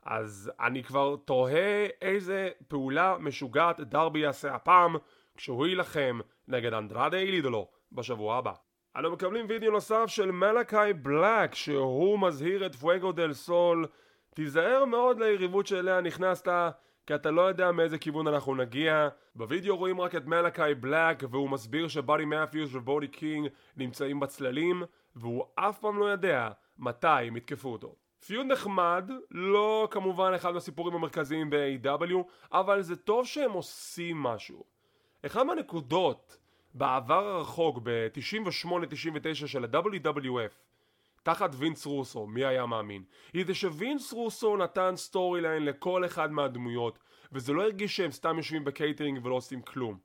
אז 0.06 0.52
אני 0.60 0.84
כבר 0.84 1.16
תוהה 1.16 1.86
איזה 2.02 2.50
פעולה 2.68 3.16
משוגעת 3.20 3.80
דרבי 3.80 4.20
יעשה 4.20 4.56
הפעם 4.56 4.96
כשהוא 5.38 5.68
יילחם 5.68 6.20
נגד 6.48 6.74
אנדרדה 6.74 7.18
אל 7.18 7.30
אידולו 7.30 7.68
בשבוע 7.92 8.38
הבא. 8.38 8.54
אנו 8.98 9.12
מקבלים 9.12 9.46
וידאו 9.50 9.72
נוסף 9.72 10.06
של 10.08 10.32
מלאקי 10.32 10.94
בלק 11.02 11.56
שהוא 11.56 12.20
מזהיר 12.20 12.66
את 12.66 12.76
פואגו 12.76 13.12
דל 13.12 13.34
סול 13.34 13.88
תיזהר 14.34 14.86
מאוד 14.86 15.20
ליריבות 15.20 15.68
שאליה 15.68 16.02
נכנסת 16.02 16.48
כי 17.08 17.16
אתה 17.16 17.32
לא 17.32 17.42
יודע 17.42 17.72
מאיזה 17.72 17.98
כיוון 17.98 18.28
אנחנו 18.28 18.56
נגיע. 18.56 19.10
בווידאו 19.36 19.78
רואים 19.78 20.02
רק 20.02 20.16
את 20.16 20.26
מלאקי 20.26 20.76
בלק 20.80 21.24
והוא 21.32 21.50
מסביר 21.50 21.88
שבאדי 21.88 22.26
מתיוס 22.26 22.76
וברודי 22.76 23.08
קינג 23.08 23.48
נמצאים 23.78 24.20
בצללים 24.20 24.84
והוא 25.16 25.44
אף 25.56 25.80
פעם 25.80 26.00
לא 26.00 26.06
יודע 26.06 26.50
מתי 26.78 27.08
הם 27.08 27.38
יתקפו 27.38 27.70
אותו. 27.70 27.96
feud 28.26 28.46
נחמד, 28.46 29.12
לא 29.32 29.88
כמובן 29.92 30.34
אחד 30.34 30.52
מהסיפורים 30.52 30.96
המרכזיים 30.96 31.50
ב-AEW, 31.50 32.18
אבל 32.52 32.82
זה 32.82 32.96
טוב 32.96 33.26
שהם 33.26 33.52
עושים 33.52 34.24
משהו. 34.24 34.64
אחד 35.26 35.44
מהנקודות 35.44 36.38
בעבר 36.74 37.26
הרחוק 37.28 37.80
ב-98-99 37.84 39.34
של 39.34 39.66
ה-WWF 39.66 40.52
תחת 41.24 41.50
וינס 41.54 41.86
רוסו, 41.86 42.28
מי 42.28 42.46
היה 42.46 42.66
מאמין? 42.66 43.04
היא 43.34 43.46
זה 43.46 43.54
שווינס 43.54 44.14
רוסו 44.14 44.58
נתן 44.58 44.94
story 44.96 45.42
line 45.42 45.66
לכל 45.66 46.06
אחד 46.06 46.32
מהדמויות 46.32 47.00
וזה 47.32 47.54
לא 47.54 47.62
הרגיש 47.62 47.96
שהם 47.96 48.12
סתם 48.12 48.38
יושבים 48.38 48.64
בקייטרינג 48.64 49.26
ולא 49.26 49.36
עושים 49.36 49.62
כלום 49.62 49.98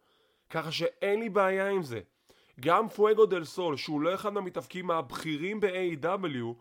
ככה 0.51 0.73
שאין 0.73 1.21
לי 1.21 1.29
בעיה 1.29 1.69
עם 1.69 1.83
זה 1.83 2.01
גם 2.61 2.89
פואגו 2.89 3.27
דל 3.27 3.45
סול 3.45 3.77
שהוא 3.77 4.01
לא 4.01 4.15
אחד 4.15 4.33
מהמתאבקים 4.33 4.91
הבכירים 4.91 5.61
ב-AEW 5.61 6.55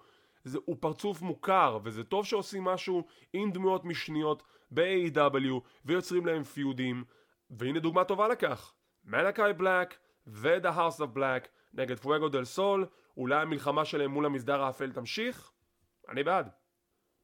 זה, 0.47 0.57
הוא 0.65 0.77
פרצוף 0.79 1.21
מוכר 1.21 1.79
וזה 1.83 2.03
טוב 2.03 2.25
שעושים 2.25 2.63
משהו 2.63 3.03
עם 3.33 3.51
דמויות 3.51 3.85
משניות 3.85 4.43
ב-AEW 4.71 5.61
ויוצרים 5.85 6.25
להם 6.25 6.43
פיודים 6.43 7.03
והנה 7.49 7.79
דוגמה 7.79 8.03
טובה 8.03 8.27
לכך 8.27 8.73
מלאקי 9.05 9.53
בלק 9.57 9.97
ו-The 10.27 10.77
House 10.77 10.99
of 10.99 11.17
Black 11.17 11.47
נגד 11.73 11.99
פואגו 11.99 12.29
דל 12.29 12.45
סול 12.45 12.85
אולי 13.17 13.41
המלחמה 13.41 13.85
שלהם 13.85 14.11
מול 14.11 14.25
המסדר 14.25 14.61
האפל 14.61 14.91
תמשיך? 14.91 15.51
אני 16.09 16.23
בעד. 16.23 16.49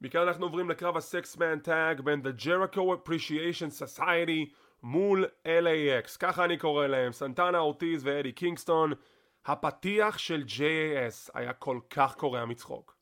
מכאן 0.02 0.22
אנחנו 0.22 0.46
עוברים 0.46 0.70
לקרב 0.70 0.98
הסקס 0.98 1.38
מן 1.38 1.60
טאג 1.60 2.02
בין 2.02 2.22
The 2.22 2.44
Jericho 2.44 2.80
Appreciation 2.80 3.84
Society 3.86 4.54
מול 4.84 5.26
LAX, 5.46 6.18
ככה 6.20 6.46
אני 6.46 6.58
קורא 6.58 6.88
להם, 6.88 7.12
סנטנה 7.12 7.60
אורטיז 7.60 8.06
ואדי 8.06 8.32
קינגסטון. 8.32 8.94
הפתיח 9.46 10.18
של 10.18 10.44
JAS 10.48 11.32
היה 11.34 11.54
כל 11.54 11.80
כך 11.90 12.16
קורע 12.16 12.46
מצחוק. 12.46 12.96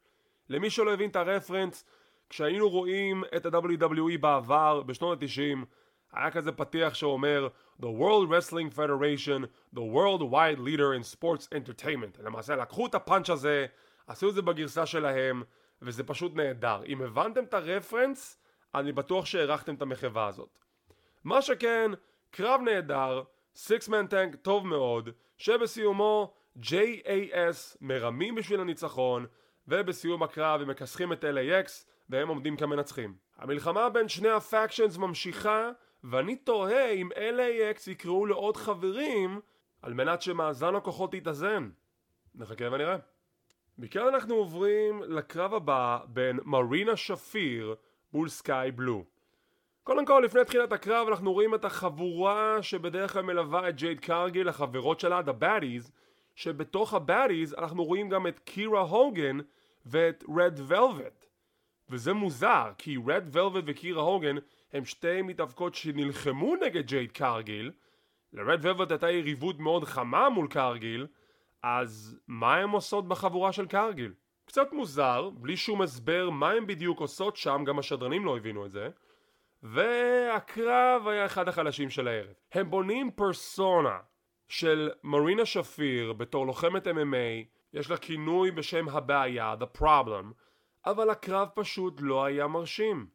למי 0.52 0.70
שלא 0.70 0.94
הבין 0.94 1.10
את 1.10 1.16
הרפרנס, 1.16 1.86
כשהיינו 2.30 2.70
רואים 2.70 3.24
את 3.36 3.46
ה-WWE 3.46 4.18
בעבר, 4.20 4.84
בשנות 4.84 5.24
ה-90, 5.24 5.66
היה 6.12 6.32
כזה 6.32 6.52
פתיח 6.52 6.94
שאומר 6.94 7.48
The 7.82 7.84
World 7.84 8.30
Wrestling 8.30 8.76
Federation, 8.76 9.46
the 9.76 9.80
worldwide 9.80 10.60
leader 10.60 10.94
in 11.00 11.16
sports 11.16 11.48
entertainment. 11.54 12.24
למעשה 12.24 12.56
לקחו 12.56 12.88
את 12.88 12.96
הפאנץ' 12.96 13.30
הזה, 13.30 13.66
עשו 14.08 14.30
את 14.30 14.36
זה 14.36 14.42
בגרסה 14.42 14.86
שלהם, 14.86 15.44
וזה 15.82 16.04
פשוט 16.04 16.36
נהדר. 16.36 16.82
אם 16.86 17.02
הבנתם 17.02 17.44
את 17.44 17.54
הרפרנס, 17.54 18.38
אני 18.76 18.92
בטוח 18.92 19.26
שהערכתם 19.26 19.76
את 19.76 19.82
המחווה 19.82 20.28
הזאת. 20.28 20.60
מה 21.24 21.42
שכן, 21.42 21.92
קרב 22.32 22.62
נהדר, 22.62 23.24
סיקס 23.56 23.90
מן 23.90 24.08
טנק 24.08 24.36
טוב 24.36 24.68
מאוד, 24.68 25.10
שבסיומו 25.38 26.34
JAS 26.62 27.78
מרמים 27.82 28.36
בשביל 28.36 28.60
הניצחון, 28.60 29.26
ובסיום 29.72 30.24
הקרב 30.24 30.62
הם 30.62 30.70
מכסחים 30.70 31.14
את 31.14 31.24
LAX 31.24 31.70
והם 32.10 32.28
עומדים 32.28 32.58
כמנצחים. 32.58 33.16
המלחמה 33.38 33.90
בין 33.90 34.10
שני 34.10 34.30
הפקשנס 34.30 34.98
ממשיכה 34.98 35.72
ואני 36.04 36.36
תוהה 36.36 36.90
אם 36.90 37.10
LAX 37.12 37.92
יקראו 37.92 38.26
לעוד 38.26 38.58
חברים 38.58 39.40
על 39.82 39.94
מנת 39.94 40.22
שמאזן 40.22 40.76
הכוחות 40.76 41.14
יתאזן. 41.14 41.70
נחכה 42.36 42.66
ונראה. 42.72 42.98
מכאן 43.78 44.08
אנחנו 44.08 44.36
עוברים 44.36 45.04
לקרב 45.04 45.54
הבא 45.54 46.00
בין 46.08 46.40
מרינה 46.46 46.96
שפיר 46.96 47.76
מול 48.14 48.30
סקאי 48.30 48.72
בלו. 48.72 49.04
קודם 49.84 50.06
כל, 50.06 50.22
לפני 50.26 50.46
תחילת 50.46 50.72
הקרב 50.72 51.08
אנחנו 51.08 51.34
רואים 51.34 51.56
את 51.56 51.66
החבורה 51.66 52.64
שבדרך 52.64 53.14
כלל 53.14 53.22
מלווה 53.22 53.70
את 53.70 53.76
ג'ייד 53.76 54.00
קרגיל, 54.00 54.50
החברות 54.50 55.00
שלה, 55.00 55.20
The 55.20 55.44
Baddies, 55.44 55.92
שבתוך 56.36 56.94
ה-Baddies 56.94 57.58
אנחנו 57.58 57.84
רואים 57.84 58.10
גם 58.10 58.28
את 58.28 58.40
קירה 58.40 58.82
הוגן 58.82 59.38
ואת 59.86 60.24
Red 60.24 60.72
Velvet. 60.72 61.26
וזה 61.90 62.14
מוזר, 62.14 62.72
כי 62.78 62.98
Red 62.98 63.36
Velvet 63.36 63.64
וקירה 63.66 64.02
הוגן 64.02 64.36
הם 64.74 64.86
שתי 64.86 65.22
מתאבקות 65.22 65.76
שנלחמו 65.76 66.56
נגד 66.56 66.88
ג'ייד 66.88 67.12
קרגיל, 67.12 67.72
לרד 68.34 68.66
ולווט 68.66 68.92
הייתה 68.92 69.12
יריבות 69.12 69.60
מאוד 69.60 69.84
חמה 69.84 70.30
מול 70.30 70.48
קרגיל, 70.48 71.08
אז 71.64 72.20
מה 72.28 72.56
הם 72.56 72.70
עושות 72.70 73.08
בחבורה 73.08 73.52
של 73.52 73.68
קרגיל? 73.68 74.14
קצת 74.46 74.74
מוזר, 74.74 75.30
בלי 75.30 75.58
שום 75.58 75.82
הסבר 75.82 76.30
מה 76.30 76.52
הם 76.52 76.68
בדיוק 76.68 77.00
עושות 77.00 77.38
שם, 77.38 77.64
גם 77.66 77.80
השדרנים 77.80 78.26
לא 78.26 78.38
הבינו 78.38 78.66
את 78.66 78.72
זה. 78.72 78.90
והקרב 79.64 81.08
היה 81.08 81.26
אחד 81.26 81.48
החלשים 81.48 81.90
של 81.90 82.08
הערב. 82.08 82.34
הם 82.52 82.70
בונים 82.70 83.12
פרסונה 83.12 83.98
של 84.48 84.90
מרינה 85.04 85.46
שפיר 85.46 86.14
בתור 86.14 86.48
לוחמת 86.48 86.88
MMA, 86.88 87.46
יש 87.74 87.90
לה 87.90 87.98
כינוי 87.98 88.52
בשם 88.52 88.90
הבעיה, 88.90 89.56
The 89.60 89.82
Problem, 89.82 90.34
אבל 90.86 91.10
הקרב 91.10 91.48
פשוט 91.56 92.00
לא 92.02 92.26
היה 92.26 92.48
מרשים. 92.48 93.08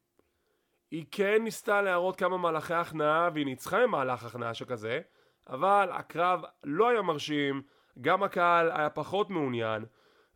היא 0.90 1.04
כן 1.10 1.42
ניסתה 1.42 1.82
להראות 1.82 2.16
כמה 2.16 2.36
מהלכי 2.36 2.75
הכנעה 2.75 3.30
והיא 3.34 3.46
ניצחה 3.46 3.82
עם 3.82 3.90
מהלך 3.90 4.25
הכנעה 4.25 4.54
שכזה 4.54 5.00
אבל 5.48 5.88
הקרב 5.92 6.42
לא 6.64 6.88
היה 6.88 7.02
מרשים 7.02 7.62
גם 8.00 8.22
הקהל 8.22 8.70
היה 8.70 8.90
פחות 8.90 9.30
מעוניין 9.30 9.84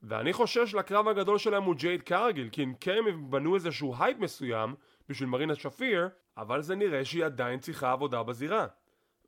ואני 0.03 0.33
חושש 0.33 0.75
לקרב 0.75 1.09
הגדול 1.09 1.39
שלה 1.39 1.63
מול 1.63 1.75
ג'ייד 1.75 2.03
קרגיל 2.03 2.49
כי 2.53 2.65
אם 2.65 2.73
כן 2.81 3.03
הם 3.09 3.31
בנו 3.31 3.55
איזשהו 3.55 3.95
הייפ 3.99 4.19
מסוים 4.19 4.75
בשביל 5.09 5.29
מרינה 5.29 5.55
שפיר 5.55 6.09
אבל 6.37 6.63
זה 6.63 6.77
נראה 6.77 7.05
שהיא 7.05 7.25
עדיין 7.25 7.59
צריכה 7.59 7.93
עבודה 7.93 8.23
בזירה 8.23 8.67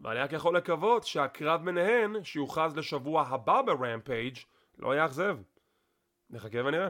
ואני 0.00 0.20
רק 0.20 0.32
יכול 0.32 0.56
לקוות 0.56 1.04
שהקרב 1.04 1.64
ביניהן 1.64 2.24
שיוכרז 2.24 2.76
לשבוע 2.76 3.22
הבא 3.22 3.62
ברמפייג' 3.62 4.38
לא 4.78 4.96
יאכזב. 4.96 5.38
נחכה 6.30 6.58
ונראה. 6.64 6.88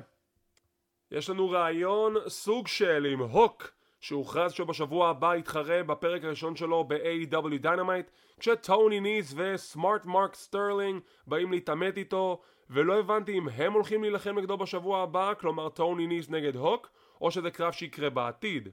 יש 1.11 1.31
לנו 1.31 1.51
ריאיון 1.51 2.17
סוג 2.29 2.69
של 2.69 3.07
עם 3.13 3.23
הוק 3.23 3.71
שהוכרז 4.01 4.53
שבשבוע 4.53 5.09
הבא 5.09 5.37
יתחרה 5.37 5.83
בפרק 5.83 6.25
הראשון 6.25 6.57
שלו 6.57 6.85
ב-AEW 6.85 7.65
Dynamite 7.65 8.11
כשטוני 8.41 9.01
ניס 9.01 9.35
וסמארט 9.37 10.05
מרק 10.05 10.35
סטרלינג 10.35 11.01
באים 11.27 11.53
להתעמת 11.53 11.97
איתו 11.97 12.41
ולא 12.71 12.99
הבנתי 12.99 13.39
אם 13.39 13.49
הם 13.49 13.73
הולכים 13.73 14.03
להילחם 14.03 14.39
נגדו 14.39 14.57
בשבוע 14.57 15.03
הבא 15.03 15.33
כלומר 15.41 15.69
טוני 15.69 16.07
ניס 16.07 16.31
נגד 16.31 16.57
הוק 16.57 16.91
או 17.21 17.31
שזה 17.31 17.51
קרב 17.51 17.73
שיקרה 17.73 18.11
בעתיד. 18.11 18.69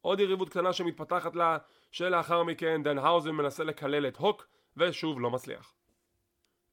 עוד 0.00 0.20
יריבות 0.20 0.48
קטנה 0.48 0.72
שמתפתחת 0.72 1.36
לה 1.36 1.58
שלאחר 1.90 2.42
מכן 2.42 2.82
דנהאוזן 2.82 3.30
מנסה 3.30 3.64
לקלל 3.64 4.06
את 4.06 4.16
הוק 4.16 4.46
ושוב 4.76 5.20
לא 5.20 5.30
מצליח 5.30 5.77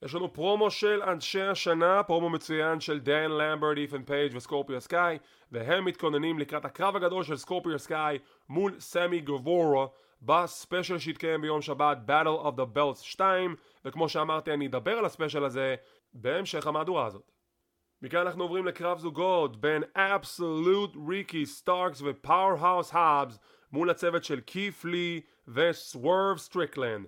יש 0.06 0.16
לנו 0.16 0.34
פרומו 0.34 0.72
של 0.72 1.04
אנשי 1.04 1.42
השנה, 1.42 2.04
פרומו 2.04 2.30
מצוין 2.30 2.80
של 2.80 3.00
דן 3.00 3.32
למברט, 3.32 3.78
אית'ן 3.78 4.04
פייג' 4.04 4.36
וסקורפיו 4.36 4.82
סקאי 4.82 5.18
והם 5.52 5.86
מתכוננים 5.86 6.40
לקראת 6.40 6.66
הקרב 6.66 6.96
הגדול 6.96 7.24
של 7.24 7.38
סקורפיו 7.38 7.80
סקאי 7.80 8.20
מול 8.50 8.80
סמי 8.80 9.20
גבורה 9.20 9.88
בספיישל 10.22 10.98
שהתקיים 10.98 11.42
ביום 11.42 11.62
שבת 11.62 11.98
Battle 12.08 12.46
of 12.46 12.60
the 12.60 12.78
Belts 12.78 13.02
2 13.02 13.56
וכמו 13.86 14.10
שאמרתי 14.10 14.54
אני 14.54 14.68
אדבר 14.68 14.92
על 14.92 15.06
הספיישל 15.06 15.44
הזה 15.44 15.76
בהמשך 16.14 16.68
המהדורה 16.68 17.06
הזאת. 17.06 17.32
מכאן 18.02 18.20
אנחנו 18.20 18.44
עוברים 18.44 18.66
לקרב 18.66 19.00
זוגות 19.00 19.62
בין 19.62 19.84
אבסולוט 19.96 20.96
ריקי 21.10 21.46
סטארקס 21.46 22.02
ופאוור-האוס 22.06 22.94
האבס 22.94 23.40
מול 23.72 23.90
הצוות 23.90 24.24
של 24.24 24.40
קית' 24.48 24.86
לי 24.86 25.22
וסוורב 25.48 26.38
סטריקלנד 26.38 27.08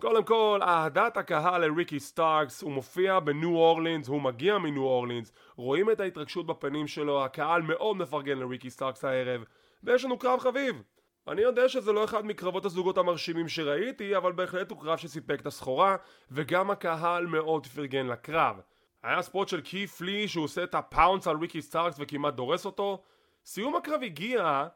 קודם 0.00 0.24
כל, 0.24 0.60
אהדת 0.62 1.16
הקהל 1.16 1.66
לריקי 1.66 2.00
סטארקס, 2.00 2.62
הוא 2.62 2.72
מופיע 2.72 3.20
בניו 3.20 3.56
אורלינס, 3.56 4.08
הוא 4.08 4.20
מגיע 4.20 4.58
מניו 4.58 4.82
אורלינס, 4.82 5.32
רואים 5.56 5.90
את 5.90 6.00
ההתרגשות 6.00 6.46
בפנים 6.46 6.86
שלו, 6.86 7.24
הקהל 7.24 7.62
מאוד 7.62 7.96
מפרגן 7.96 8.38
לריקי 8.38 8.70
סטארקס 8.70 9.04
הערב, 9.04 9.44
ויש 9.82 10.04
לנו 10.04 10.18
קרב 10.18 10.38
חביב. 10.38 10.82
אני 11.28 11.42
יודע 11.42 11.68
שזה 11.68 11.92
לא 11.92 12.04
אחד 12.04 12.26
מקרבות 12.26 12.64
הזוגות 12.64 12.98
המרשימים 12.98 13.48
שראיתי, 13.48 14.16
אבל 14.16 14.32
בהחלט 14.32 14.70
הוא 14.70 14.80
קרב 14.80 14.98
שסיפק 14.98 15.40
את 15.40 15.46
הסחורה, 15.46 15.96
וגם 16.30 16.70
הקהל 16.70 17.26
מאוד 17.26 17.66
פרגן 17.66 18.06
לקרב. 18.06 18.60
היה 19.02 19.22
spot 19.22 19.48
של 19.48 19.60
קית' 19.64 20.00
לי 20.00 20.28
שהוא 20.28 20.44
עושה 20.44 20.64
את 20.64 20.74
ה 20.74 20.82
pounce 20.82 21.28
על 21.28 21.36
ריקי 21.36 21.62
סטארקס 21.62 21.96
וכמעט 21.98 22.34
דורס 22.34 22.66
אותו. 22.66 23.02
סיום 23.44 23.76
הקרב 23.76 24.02
הגיע 24.02 24.66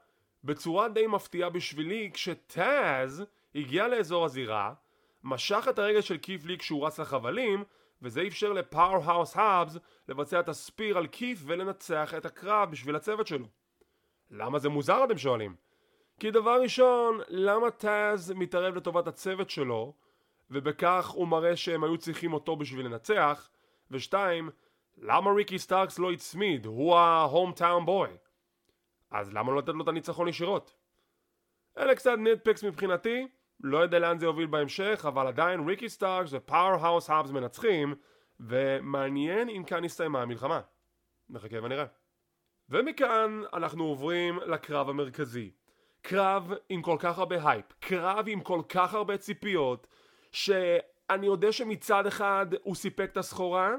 בצורה 0.44 0.88
די 0.88 1.06
מפתיעה 1.06 1.50
בשבילי, 1.50 2.10
כשטאז 2.14 3.24
הגיע 3.54 3.88
לאזור 3.88 4.24
הזירה, 4.24 4.72
משך 5.24 5.66
את 5.70 5.78
הרגל 5.78 6.00
של 6.00 6.16
קית' 6.16 6.44
לי 6.44 6.58
כשהוא 6.58 6.86
רץ 6.86 7.00
לחבלים 7.00 7.64
וזה 8.02 8.22
אפשר 8.26 8.52
לפאוור-האוס 8.52 9.36
האבס 9.36 9.76
לבצע 10.08 10.40
את 10.40 10.48
ה 10.48 10.57
spear 10.57 10.98
על 10.98 11.06
קית' 11.06 11.38
ולנצח 11.46 12.14
את 12.14 12.26
הקרב 12.26 12.70
בשביל 12.70 12.96
הצוות 12.96 13.26
שלו. 13.26 13.46
למה 14.30 14.58
זה 14.58 14.68
מוזר 14.68 15.04
אתם 15.04 15.18
שואלים? 15.18 15.54
כי 16.20 16.30
דבר 16.30 16.62
ראשון, 16.62 17.20
למה 17.28 17.70
טאז 17.70 18.32
מתערב 18.32 18.76
לטובת 18.76 19.06
הצוות 19.06 19.50
שלו, 19.50 19.94
ובכך 20.50 21.08
הוא 21.08 21.28
מראה 21.28 21.56
שהם 21.56 21.84
היו 21.84 21.98
צריכים 21.98 22.32
אותו 22.32 22.56
בשביל 22.56 22.86
לנצח, 22.86 23.50
ושתיים, 23.90 24.50
למה 24.98 25.32
ריקי 25.32 25.58
סטארקס 25.58 25.98
לא 25.98 26.12
הצמיד? 26.12 26.66
הוא 26.66 27.52
town 27.56 27.86
boy. 27.86 28.08
אז 29.10 29.34
למה 29.34 29.52
לא 29.52 29.58
לתת 29.58 29.68
לו 29.68 29.82
את 29.82 29.88
הניצחון 29.88 30.28
ישירות? 30.28 30.74
אלה 31.78 31.94
קצת 31.94 32.14
nitpicks 32.18 32.64
מבחינתי, 32.64 33.28
לא 33.62 33.78
יודע 33.78 33.98
לאן 33.98 34.18
זה 34.18 34.26
יוביל 34.26 34.46
בהמשך, 34.46 35.04
אבל 35.08 35.26
עדיין 35.26 35.68
ריקי 35.68 35.88
סטארקס 35.88 36.30
ופאוור 36.32 36.86
האוס 36.86 37.10
האבס 37.10 37.30
מנצחים, 37.30 37.94
ומעניין 38.40 39.48
אם 39.48 39.64
כאן 39.66 39.84
הסתיימה 39.84 40.22
המלחמה. 40.22 40.60
נחכה 41.30 41.56
ונראה. 41.62 41.84
ומכאן 42.68 43.42
אנחנו 43.52 43.84
עוברים 43.84 44.38
לקרב 44.46 44.88
המרכזי. 44.88 45.50
קרב 46.02 46.52
עם 46.68 46.82
כל 46.82 46.96
כך 46.98 47.18
הרבה 47.18 47.50
הייפ, 47.50 47.64
קרב 47.80 48.24
עם 48.28 48.40
כל 48.40 48.62
כך 48.68 48.94
הרבה 48.94 49.16
ציפיות, 49.16 49.86
שאני 50.32 51.26
יודע 51.26 51.52
שמצד 51.52 52.06
אחד 52.06 52.46
הוא 52.62 52.74
סיפק 52.74 53.08
את 53.12 53.16
הסחורה, 53.16 53.74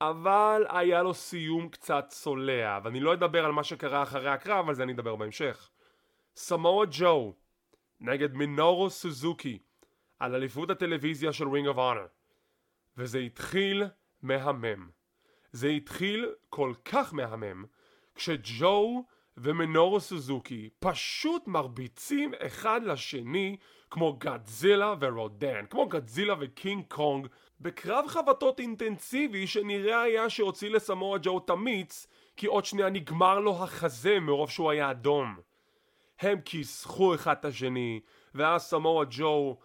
אבל 0.00 0.66
היה 0.68 1.02
לו 1.02 1.14
סיום 1.14 1.68
קצת 1.68 2.04
צולע, 2.08 2.78
ואני 2.84 3.00
לא 3.00 3.12
אדבר 3.12 3.44
על 3.44 3.52
מה 3.52 3.64
שקרה 3.64 4.02
אחרי 4.02 4.30
הקרב, 4.30 4.68
על 4.68 4.74
זה 4.74 4.82
אני 4.82 4.92
אדבר 4.92 5.16
בהמשך. 5.16 5.70
סמואה 6.36 6.86
ג'ו 6.90 7.34
נגד 8.00 8.34
מינורו 8.34 8.90
סוזוקי 8.90 9.58
על 10.18 10.34
אליפות 10.34 10.70
הטלוויזיה 10.70 11.32
של 11.32 11.48
רינג 11.48 11.68
אוף 11.68 11.76
אונר. 11.76 12.06
וזה 12.96 13.18
התחיל 13.18 13.84
מהמם. 14.22 14.90
זה 15.52 15.68
התחיל 15.68 16.26
כל 16.48 16.72
כך 16.84 17.14
מהמם, 17.14 17.64
כשג'ו 18.14 19.04
ומנורו 19.36 20.00
סוזוקי 20.00 20.70
פשוט 20.78 21.46
מרביצים 21.46 22.32
אחד 22.46 22.80
לשני 22.84 23.56
כמו 23.90 24.12
גדזילה 24.12 24.94
ורודן, 25.00 25.66
כמו 25.70 25.88
גדזילה 25.88 26.34
וקינג 26.40 26.84
קונג 26.88 27.26
בקרב 27.60 28.06
חבטות 28.08 28.60
אינטנסיבי 28.60 29.46
שנראה 29.46 30.02
היה 30.02 30.30
שהוציא 30.30 30.70
לסמואה 30.70 31.18
ג'ו 31.22 31.38
את 31.38 31.50
המיץ 31.50 32.06
כי 32.36 32.46
עוד 32.46 32.64
שנייה 32.64 32.90
נגמר 32.90 33.38
לו 33.38 33.62
החזה 33.62 34.20
מרוב 34.20 34.50
שהוא 34.50 34.70
היה 34.70 34.90
אדום. 34.90 35.36
הם 36.18 36.40
כיסחו 36.40 37.14
אחד 37.14 37.32
את 37.40 37.44
השני 37.44 38.00
ואז 38.34 38.62
סמואה 38.62 39.04
ג'ו 39.10 39.56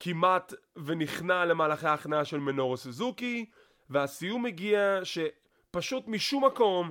כמעט 0.00 0.52
ונכנע 0.76 1.44
למהלכי 1.44 1.86
ההכנעה 1.86 2.24
של 2.24 2.38
מינורו 2.38 2.76
סוזוקי 2.76 3.50
והסיום 3.90 4.42
מגיע 4.42 5.00
שפשוט 5.04 6.08
משום 6.08 6.44
מקום 6.44 6.90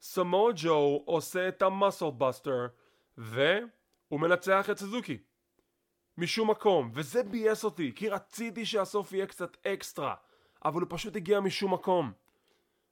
סמואה 0.00 0.52
ג'ו 0.56 1.02
עושה 1.04 1.48
את 1.48 1.62
ה 1.62 1.69
muscle 1.69 2.10
buster 2.18 2.66
והוא 3.18 4.20
מנצח 4.20 4.70
את 4.70 4.78
סוזוקי. 4.78 5.18
משום 6.18 6.50
מקום 6.50 6.90
וזה 6.94 7.22
ביאס 7.22 7.64
אותי 7.64 7.92
כי 7.96 8.08
רציתי 8.08 8.66
שהסוף 8.66 9.12
יהיה 9.12 9.26
קצת 9.26 9.56
אקסטרה 9.66 10.14
אבל 10.64 10.80
הוא 10.80 10.88
פשוט 10.90 11.16
הגיע 11.16 11.40
משום 11.40 11.74
מקום. 11.74 12.12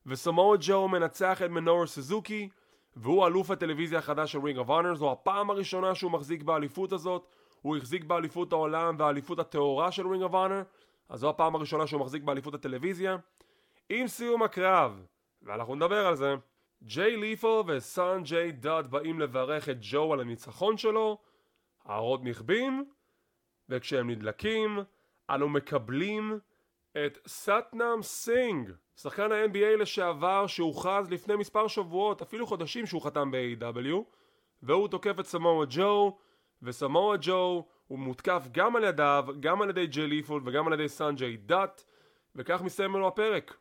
וסמואה 0.06 0.58
ג'ו 0.60 0.88
מנצח 0.88 1.42
את 1.42 1.50
מינורו 1.50 1.86
סוזוקי 1.86 2.48
והוא 2.96 3.26
אלוף 3.26 3.50
הטלוויזיה 3.50 3.98
החדש 3.98 4.32
של 4.32 4.38
רינג 4.38 4.58
אוף 4.58 4.68
אונר 4.68 4.94
זו 4.94 5.12
הפעם 5.12 5.50
הראשונה 5.50 5.94
שהוא 5.94 6.12
מחזיק 6.12 6.42
באליפות 6.42 6.92
הזאת. 6.92 7.26
הוא 7.62 7.76
החזיק 7.76 8.04
באליפות 8.04 8.52
העולם 8.52 8.96
והאליפות 8.98 9.38
הטהורה 9.38 9.92
של 9.92 10.08
רינג 10.08 10.22
אוף 10.22 10.34
אונר 10.34 10.62
אז 11.08 11.20
זו 11.20 11.30
הפעם 11.30 11.54
הראשונה 11.54 11.86
שהוא 11.86 12.00
מחזיק 12.00 12.22
באליפות 12.22 12.54
הטלוויזיה. 12.54 13.16
עם 13.88 14.08
סיום 14.08 14.42
הקרב 14.42 15.06
ואנחנו 15.42 15.74
נדבר 15.74 16.06
על 16.06 16.16
זה 16.16 16.34
ג'יי 16.82 17.16
לית'ל 17.16 17.64
וסונג'אי 17.66 18.52
דאט 18.52 18.86
באים 18.86 19.20
לברך 19.20 19.68
את 19.68 19.76
ג'ו 19.80 20.12
על 20.12 20.20
הניצחון 20.20 20.76
שלו, 20.76 21.18
האורות 21.84 22.24
נכבים, 22.24 22.84
וכשהם 23.68 24.10
נדלקים, 24.10 24.78
אנו 25.30 25.48
מקבלים 25.48 26.38
את 26.92 27.18
סאטנאם 27.26 28.02
סינג, 28.02 28.70
שחקן 28.96 29.32
ה-NBA 29.32 29.76
לשעבר 29.78 30.46
שהוכרז 30.46 31.10
לפני 31.10 31.36
מספר 31.36 31.68
שבועות, 31.68 32.22
אפילו 32.22 32.46
חודשים 32.46 32.86
שהוא 32.86 33.02
חתם 33.02 33.30
ב-AEW, 33.30 33.96
והוא 34.62 34.88
תוקף 34.88 35.20
את 35.20 35.26
סמואה 35.26 35.66
ג'ו, 35.70 36.18
וסמואה 36.62 37.16
ג'ו 37.20 37.66
הוא 37.86 37.98
מותקף 37.98 38.48
גם 38.52 38.76
על 38.76 38.84
ידיו, 38.84 39.26
גם 39.40 39.62
על 39.62 39.70
ידי 39.70 39.86
ג'יי 39.86 40.06
לית'ל 40.06 40.40
וגם 40.44 40.66
על 40.66 40.72
ידי 40.72 40.88
סונג'אי 40.88 41.36
דאט, 41.36 41.84
וכך 42.34 42.62
מסתיים 42.62 42.94
לנו 42.94 43.06
הפרק. 43.06 43.56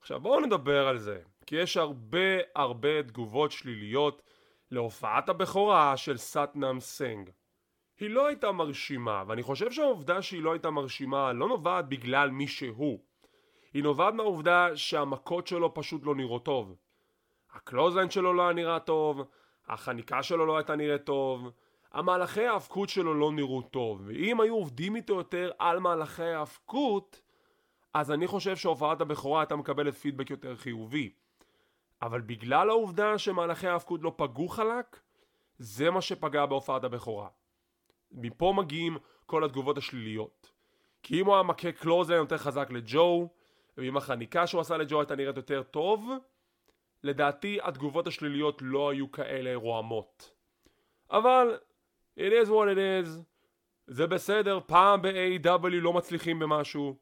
עכשיו 0.00 0.20
בואו 0.20 0.40
נדבר 0.40 0.88
על 0.88 0.98
זה. 0.98 1.20
כי 1.46 1.56
יש 1.56 1.76
הרבה 1.76 2.38
הרבה 2.54 3.02
תגובות 3.02 3.52
שליליות 3.52 4.22
להופעת 4.70 5.28
הבכורה 5.28 5.96
של 5.96 6.16
סאטנאם 6.16 6.80
סינג. 6.80 7.30
היא 8.00 8.10
לא 8.10 8.26
הייתה 8.26 8.52
מרשימה, 8.52 9.24
ואני 9.26 9.42
חושב 9.42 9.72
שהעובדה 9.72 10.22
שהיא 10.22 10.42
לא 10.42 10.52
הייתה 10.52 10.70
מרשימה 10.70 11.32
לא 11.32 11.48
נובעת 11.48 11.88
בגלל 11.88 12.30
מי 12.30 12.48
שהוא. 12.48 13.05
היא 13.76 13.82
נובעת 13.82 14.14
מהעובדה 14.14 14.76
שהמכות 14.76 15.46
שלו 15.46 15.74
פשוט 15.74 16.04
לא 16.04 16.14
נראות 16.14 16.44
טוב. 16.44 16.74
ה 17.54 17.59
clothesline 17.59 18.10
שלו 18.10 18.32
לא 18.32 18.42
היה 18.42 18.52
נראה 18.52 18.80
טוב, 18.80 19.22
החניקה 19.68 20.22
שלו 20.22 20.46
לא 20.46 20.56
הייתה 20.56 20.76
נראית 20.76 21.04
טוב, 21.04 21.50
המהלכי 21.92 22.46
האבקות 22.46 22.88
שלו 22.88 23.14
לא 23.14 23.32
נראו 23.32 23.62
טוב, 23.62 24.02
ואם 24.06 24.40
היו 24.40 24.54
עובדים 24.54 24.96
איתו 24.96 25.14
יותר 25.14 25.50
על 25.58 25.78
מהלכי 25.78 26.22
האבקות, 26.22 27.20
אז 27.94 28.10
אני 28.10 28.26
חושב 28.26 28.56
שהופעת 28.56 29.00
הבכורה 29.00 29.40
הייתה 29.40 29.56
מקבלת 29.56 29.94
פידבק 29.94 30.30
יותר 30.30 30.56
חיובי. 30.56 31.10
אבל 32.02 32.20
בגלל 32.20 32.70
העובדה 32.70 33.18
שמהלכי 33.18 33.68
ההאבקות 33.68 34.02
לא 34.02 34.12
פגעו 34.16 34.48
חלק, 34.48 35.00
זה 35.58 35.90
מה 35.90 36.00
שפגע 36.00 36.46
בהופעת 36.46 36.84
הבכורה. 36.84 37.28
מפה 38.12 38.54
מגיעים 38.56 38.98
כל 39.26 39.44
התגובות 39.44 39.78
השליליות. 39.78 40.50
כי 41.02 41.20
אם 41.20 41.26
הוא 41.26 41.34
היה 41.34 41.42
מכה 41.42 41.72
clothesline 41.72 42.20
יותר 42.20 42.38
חזק 42.38 42.70
לג'ו, 42.70 43.28
ואם 43.76 43.96
החניקה 43.96 44.46
שהוא 44.46 44.60
עשה 44.60 44.76
לג'ו 44.76 45.00
הייתה 45.00 45.16
נראית 45.16 45.36
יותר 45.36 45.62
טוב, 45.62 46.10
לדעתי 47.02 47.58
התגובות 47.62 48.06
השליליות 48.06 48.62
לא 48.62 48.90
היו 48.90 49.12
כאלה 49.12 49.54
רועמות. 49.54 50.30
אבל, 51.10 51.58
it 52.18 52.32
is 52.44 52.48
what 52.48 52.74
it 52.74 52.78
is, 53.06 53.08
זה 53.86 54.06
בסדר, 54.06 54.60
פעם 54.66 55.02
ב-AEW 55.02 55.68
לא 55.68 55.92
מצליחים 55.92 56.38
במשהו, 56.38 56.96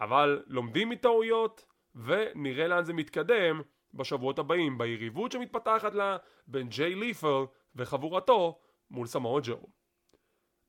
אבל 0.00 0.42
לומדים 0.46 0.88
מטעויות, 0.88 1.66
ונראה 1.94 2.68
לאן 2.68 2.84
זה 2.84 2.92
מתקדם, 2.92 3.62
בשבועות 3.94 4.38
הבאים 4.38 4.78
ביריבות 4.78 5.32
שמתפתחת 5.32 5.94
לה 5.94 6.16
בין 6.46 6.68
ג'יי 6.68 6.94
לית'ל 6.94 7.44
וחבורתו 7.76 8.58
מול 8.90 9.06
סמואה 9.06 9.42
ג'ו. 9.44 9.66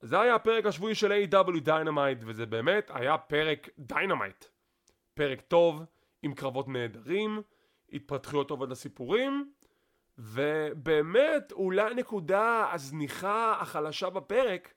זה 0.02 0.22
היה 0.22 0.36
הפרק 0.36 0.66
השבועי 0.66 0.96
של 0.96 1.12
AEW 1.12 1.60
דיינמייט 1.60 2.18
וזה 2.26 2.46
באמת 2.46 2.92
היה 2.94 3.18
פרק 3.18 3.70
דיינמייט. 3.80 4.46
פרק 5.16 5.42
טוב, 5.42 5.84
עם 6.22 6.34
קרבות 6.34 6.68
נהדרים, 6.68 7.42
התפתחויות 7.94 8.48
טובות 8.48 8.70
לסיפורים, 8.70 9.52
ובאמת 10.18 11.52
אולי 11.52 11.92
הנקודה 11.92 12.70
הזניחה 12.72 13.58
החלשה 13.60 14.10
בפרק 14.10 14.74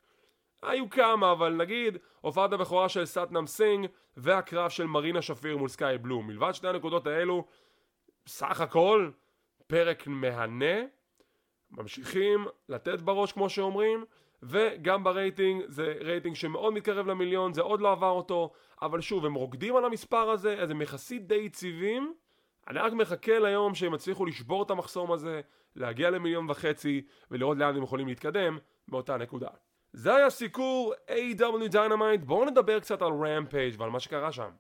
היו 0.63 0.91
כמה 0.91 1.33
אבל 1.33 1.53
נגיד 1.53 1.99
הופעת 2.21 2.53
הבכורה 2.53 2.89
של 2.89 3.05
סאטנאם 3.05 3.47
סינג 3.47 3.87
והקרב 4.17 4.71
של 4.71 4.87
מרינה 4.87 5.23
שפיר 5.23 5.57
מול 5.57 5.69
סקאי 5.69 5.99
בלו. 5.99 6.27
מלבד 6.27 6.53
שתי 6.53 6.69
הנקודות 6.69 7.07
האלו 7.07 7.47
סך 8.27 8.61
הכל 8.61 9.11
פרק 9.67 10.07
מהנה, 10.07 10.77
ממשיכים 11.71 12.47
לתת 12.69 13.01
בראש 13.01 13.33
כמו 13.33 13.51
שאומרים, 13.51 14.05
וגם 14.43 15.05
ברייטינג 15.05 15.63
זה 15.67 15.95
רייטינג 16.01 16.37
שמאוד 16.37 16.75
מתקרב 16.75 17.07
למיליון, 17.07 17.53
זה 17.53 17.63
עוד 17.63 17.81
לא 17.81 17.93
עבר 17.93 18.11
אותו, 18.11 18.51
אבל 18.83 19.01
שוב 19.01 19.27
הם 19.27 19.35
רוקדים 19.35 19.77
על 19.77 19.85
המספר 19.85 20.31
הזה, 20.31 20.63
אז 20.63 20.71
הם 20.71 20.83
יחסית 20.83 21.27
די 21.27 21.35
יציבים, 21.35 22.15
אני 22.69 22.79
רק 22.79 22.93
מחכה 22.93 23.39
ליום 23.39 23.75
שהם 23.75 23.95
יצליחו 23.95 24.27
לשבור 24.27 24.63
את 24.63 24.71
המחסום 24.71 25.13
הזה, 25.13 25.41
להגיע 25.77 26.11
למיליון 26.11 26.51
וחצי 26.51 27.03
ולראות 27.31 27.59
לאן 27.59 27.77
הם 27.77 27.83
יכולים 27.83 28.09
להתקדם 28.09 28.59
מאותה 28.89 29.17
נקודה. 29.17 29.49
זה 29.93 30.17
היה 30.17 30.31
סיקור 30.31 30.95
AEW 31.09 31.73
Dynamite, 31.73 32.25
בואו 32.25 32.45
נדבר 32.45 32.81
קצת 32.81 33.03
על 33.03 33.13
רמפייג' 33.13 33.75
ועל 33.79 33.91
מה 33.91 34.01
שקרה 34.01 34.33
שם. 34.33 34.51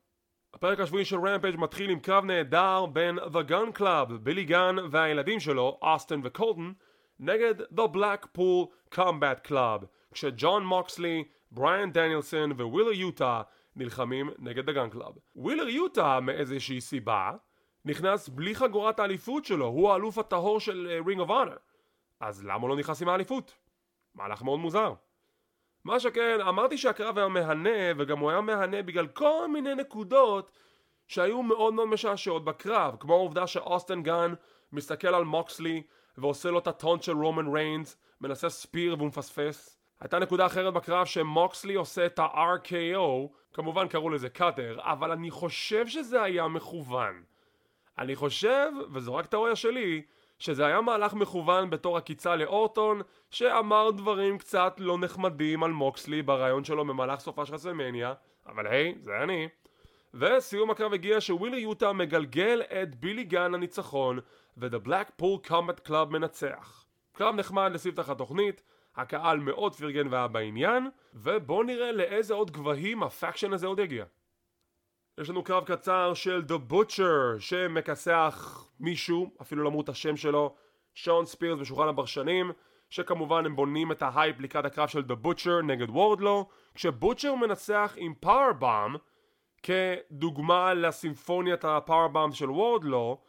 הפרק 0.55 0.81
השבועי 0.81 1.05
של 1.05 1.17
רמפייג' 1.17 1.57
מתחיל 1.59 1.91
עם 1.91 2.01
קרב 2.01 2.25
נהדר 2.25 2.87
בין 2.87 3.19
The 3.19 3.51
Gunn 3.51 3.79
Club, 3.79 4.12
בילי 4.23 4.45
גן 4.45 4.77
והילדים 4.91 5.41
שלו, 5.41 5.79
אוסטן 5.83 6.21
וקולטון, 6.25 6.75
נגד 7.20 7.61
The 7.61 7.94
Blackpool 7.94 8.94
Combat 8.94 9.48
Club, 9.48 9.85
כשג'ון 10.12 10.66
מוקסלי, 10.66 11.24
בריאן 11.50 11.92
דניאלסון 11.92 12.52
ווילר 12.52 12.92
יוטה 12.92 13.42
נלחמים 13.76 14.31
נגד 14.38 14.70
Gunn 14.70 14.94
Club. 14.94 15.18
ווילר 15.37 15.68
יוטה 15.68 16.20
מאיזושהי 16.20 16.81
סיבה 16.81 17.33
נכנס 17.85 18.28
בלי 18.28 18.54
חגורת 18.54 19.00
האליפות 19.00 19.44
שלו, 19.44 19.66
הוא 19.66 19.90
האלוף 19.92 20.18
הטהור 20.18 20.61
של 20.61 21.00
רינג 21.07 21.20
אוף 21.20 21.31
אונר. 21.31 21.57
אז 22.20 22.44
למה 22.44 22.68
לא 22.68 22.76
נכנס 22.76 23.02
עם 23.02 23.09
האליפות? 23.09 23.54
מהלך 24.14 24.42
מאוד 24.42 24.59
מוזר. 24.59 24.92
מה 25.85 26.00
שכן, 26.00 26.38
אמרתי 26.48 26.78
שהקרב 26.78 27.18
היה 27.18 27.28
מהנה, 27.28 27.92
וגם 27.96 28.18
הוא 28.18 28.31
היה 28.31 28.40
מהנה 28.40 28.83
בגלל 28.83 29.07
כל 29.07 29.48
מיני 29.52 29.74
נקודות 29.74 30.50
שהיו 31.07 31.42
מאוד 31.42 31.74
מאוד 31.74 31.88
משעשעות 31.88 32.44
בקרב, 32.44 32.96
כמו 33.00 33.14
העובדה 33.14 33.46
שאוסטן 33.46 34.02
גן 34.02 34.35
מסתכל 34.72 35.14
על 35.14 35.24
מוקסלי 35.24 35.83
ועושה 36.18 36.50
לו 36.50 36.59
את 36.59 36.66
ה 36.66 36.72
taunt 36.72 37.03
של 37.02 37.12
רומן 37.12 37.54
ריינס, 37.54 37.96
מנסה 38.20 38.48
spear 38.48 38.94
והוא 38.98 39.09
מפספס. 39.09 39.78
הייתה 40.00 40.18
נקודה 40.18 40.46
אחרת 40.46 40.74
בקרב 40.74 41.07
שמוקסלי 41.07 41.74
עושה 41.74 42.07
את 42.07 42.18
ה-RKO, 42.18 43.28
כמובן 43.54 43.88
קראו 43.88 44.11
לזה 44.11 44.28
cutter, 44.29 44.79
אבל 44.81 45.12
אני 45.12 45.31
חושב 45.31 45.87
שזה 45.87 46.22
היה 46.22 46.48
מכוון. 46.48 47.22
אני 47.98 48.16
חושב, 48.16 48.70
וזו 48.92 49.14
רק 49.14 49.26
תיאוריה 49.26 49.57
שלי, 49.57 50.02
שזה 50.38 50.66
היה 50.66 50.81
מהלך 50.81 51.14
מכוון 51.14 51.70
בתור 51.70 51.96
עקיצה 51.96 52.37
לאורטון, 52.37 53.00
שאמר 53.31 53.90
דברים 53.90 54.38
קצת 54.38 54.74
לא 54.78 54.98
נחמדים 54.98 55.62
על 55.62 55.72
מוקסלי 55.72 56.22
בריאיון 56.22 56.64
שלו 56.64 56.85
במהלך 56.85 57.20
סופ"ש 57.20 57.55
רסלמניה, 57.54 58.14
אבל 58.46 58.66
היי, 58.66 58.94
זה 59.00 59.12
אני. 59.22 59.48
וסיום 60.14 60.70
הקרב 60.70 60.92
הגיע 60.92 61.20
שווילר 61.20 61.61
יוטה 61.61 61.92
מגלגל 61.92 62.62
את 62.83 62.94
בילי 62.94 63.24
גן 63.24 63.52
לניצחון, 63.52 64.18
ו-The 64.61 64.88
Blackpool 64.88 65.49
Combat 65.51 65.88
Club 65.88 66.07
מנצח. 66.11 66.85
קרב 67.12 67.35
נחמד 67.35 67.71
לספתח 67.75 68.11
התוכנית, 68.11 68.62
הקהל 68.97 69.38
מאוד 69.38 69.75
פרגן 69.75 70.09
והיה 70.09 70.29
בעניין, 70.29 70.90
ובואו 71.14 71.62
נראה 71.62 71.92
לאיזה 71.92 72.35
עוד 72.35 72.51
גבהים 72.51 73.03
ה 73.03 73.09
faction 73.09 73.53
הזה 73.53 73.66
עוד 73.66 73.79
יגיע. 73.79 74.05
יש 75.21 75.31
לנו 75.31 75.44
קרב 75.44 75.64
קצר 75.64 76.14
של 76.14 76.42
The 76.49 76.73
Butcher 76.73 77.40
שמכסח 77.40 78.64
מישהו, 78.81 79.31
אפילו 79.42 79.62
לא 79.62 79.68
אמרו 79.68 79.81
את 79.81 79.88
השם 79.88 80.16
שלו, 80.16 80.55
שון 80.94 81.27
ספירס 81.27 81.59
בשולחן 81.59 81.88
הפרשנים, 81.88 82.53
שכמובן 82.90 83.47
הם 83.47 83.57
בונים 83.57 83.92
את 83.92 84.03
ההייפ 84.03 84.40
לקראת 84.40 84.64
הקרב 84.64 84.88
של 84.88 85.01
The 85.01 85.27
Butcher 85.27 85.62
נגד 85.64 85.90
וורדלו, 85.90 86.49
כשבוטשר 86.75 87.35
מנצח 87.35 87.94
עם 87.97 88.14
powerbomb 88.20 88.96
כדוגמה 89.62 90.75
לסימפוניית 90.75 91.64
ה 91.64 91.71
powerbomb 91.71 92.33
של 92.33 92.51
וורדלו, 92.51 93.21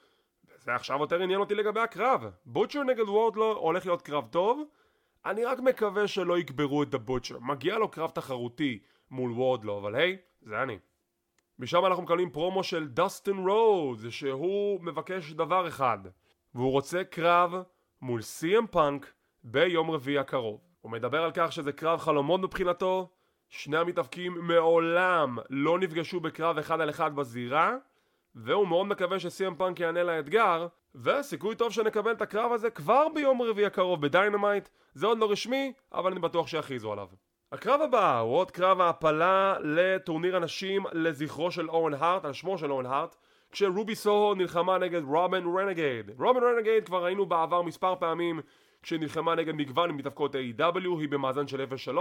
וזה 0.62 0.76
עכשיו 0.76 1.00
יותר 1.00 1.22
עניין 1.22 1.40
אותי 1.40 1.56
לגבי 1.56 1.80
הקרב. 1.80 2.26
בוטשר 2.46 2.84
נגד 2.84 3.10
וורדלו 3.10 3.58
הולך 3.58 3.86
להיות 3.86 4.02
קרב 4.02 4.28
טוב, 4.32 4.64
אני 5.26 5.46
רק 5.46 5.60
מקווה 5.60 6.08
שלא 6.08 6.40
יקברו 6.40 6.84
את 6.84 6.94
Butcher. 6.94 7.40
מגיע 7.40 7.78
לו 7.78 7.92
קרב 7.92 8.10
תחרותי 8.10 8.80
מול 9.12 9.32
וורדלו, 9.32 9.80
אבל 9.80 9.96
היי, 9.96 10.18
זה 10.42 10.64
אני. 10.64 10.80
משם 11.60 11.86
אנחנו 11.86 12.04
מקבלים 12.04 12.30
פרומו 12.30 12.64
של 12.64 12.88
דסטין 12.88 13.38
רודס, 13.48 14.10
שהוא 14.10 14.82
מבקש 14.82 15.32
דבר 15.32 15.68
אחד, 15.68 15.98
והוא 16.56 16.72
רוצה 16.72 17.04
קרב 17.04 17.56
מול 18.02 18.22
סי.אם 18.22 18.68
פאנק 18.68 19.14
ביום 19.44 19.92
רביעי 19.92 20.18
הקרוב. 20.18 20.62
הוא 20.82 20.92
מדבר 20.92 21.24
על 21.24 21.32
כך 21.34 21.52
שזה 21.52 21.72
קרב 21.72 22.00
חלומות 22.00 22.42
מבחינתו, 22.42 23.10
שני 23.50 23.78
המתאבקים 23.78 24.34
מעולם 24.42 25.38
לא 25.50 25.80
נפגשו 25.80 26.20
בקרב 26.20 26.58
אחד 26.58 26.82
על 26.82 26.90
אחד 26.90 27.16
בזירה, 27.16 27.76
והוא 28.44 28.68
מאוד 28.68 28.88
מקווה 28.88 29.20
שסי.אם 29.20 29.56
פאנק 29.56 29.80
יענה 29.80 30.04
לאתגר, 30.04 30.68
וסיכוי 30.96 31.56
טוב 31.56 31.72
שנקבל 31.72 32.12
את 32.12 32.22
הקרב 32.22 32.52
הזה 32.52 32.70
כבר 32.70 33.08
ביום 33.14 33.42
רביעי 33.42 33.66
הקרוב 33.66 34.02
בדיינמייט, 34.02 34.70
זה 34.94 35.08
עוד 35.08 35.18
לא 35.18 35.32
רשמי, 35.32 35.74
אבל 35.94 36.12
אני 36.12 36.20
בטוח 36.20 36.48
שיכריזו 36.48 36.92
עליו. 36.92 37.08
הקרב 37.52 37.82
הבא 37.82 38.20
הוא 38.20 38.38
עוד 38.38 38.52
קרב 38.52 38.82
העפלה 38.82 39.56
לטורניר 39.60 40.36
הנשים 40.36 40.84
לזכרו 40.92 41.52
של 41.52 41.70
אוון 41.70 41.94
הארט, 41.94 42.26
על 42.26 42.34
שמו 42.34 42.58
של 42.58 42.72
אוון 42.72 42.86
הארט, 42.86 43.16
כשרובי 43.52 43.96
סוהו 43.96 44.36
נלחמה 44.36 44.78
נגד 44.78 45.02
רובין 45.04 45.44
רנגייד. 45.58 46.12
רובין 46.20 46.44
רנגייד 46.44 46.86
כבר 46.86 47.04
ראינו 47.04 47.26
בעבר 47.26 47.62
מספר 47.62 47.96
פעמים 47.96 48.42
כשנלחמה 48.84 49.36
נגד 49.36 49.56
מגוון 49.56 49.92
מתאבקות 49.92 50.36
AEW, 50.36 51.00
היא 51.00 51.10
במאזן 51.10 51.48
של 51.48 51.66
0-3, 51.96 51.98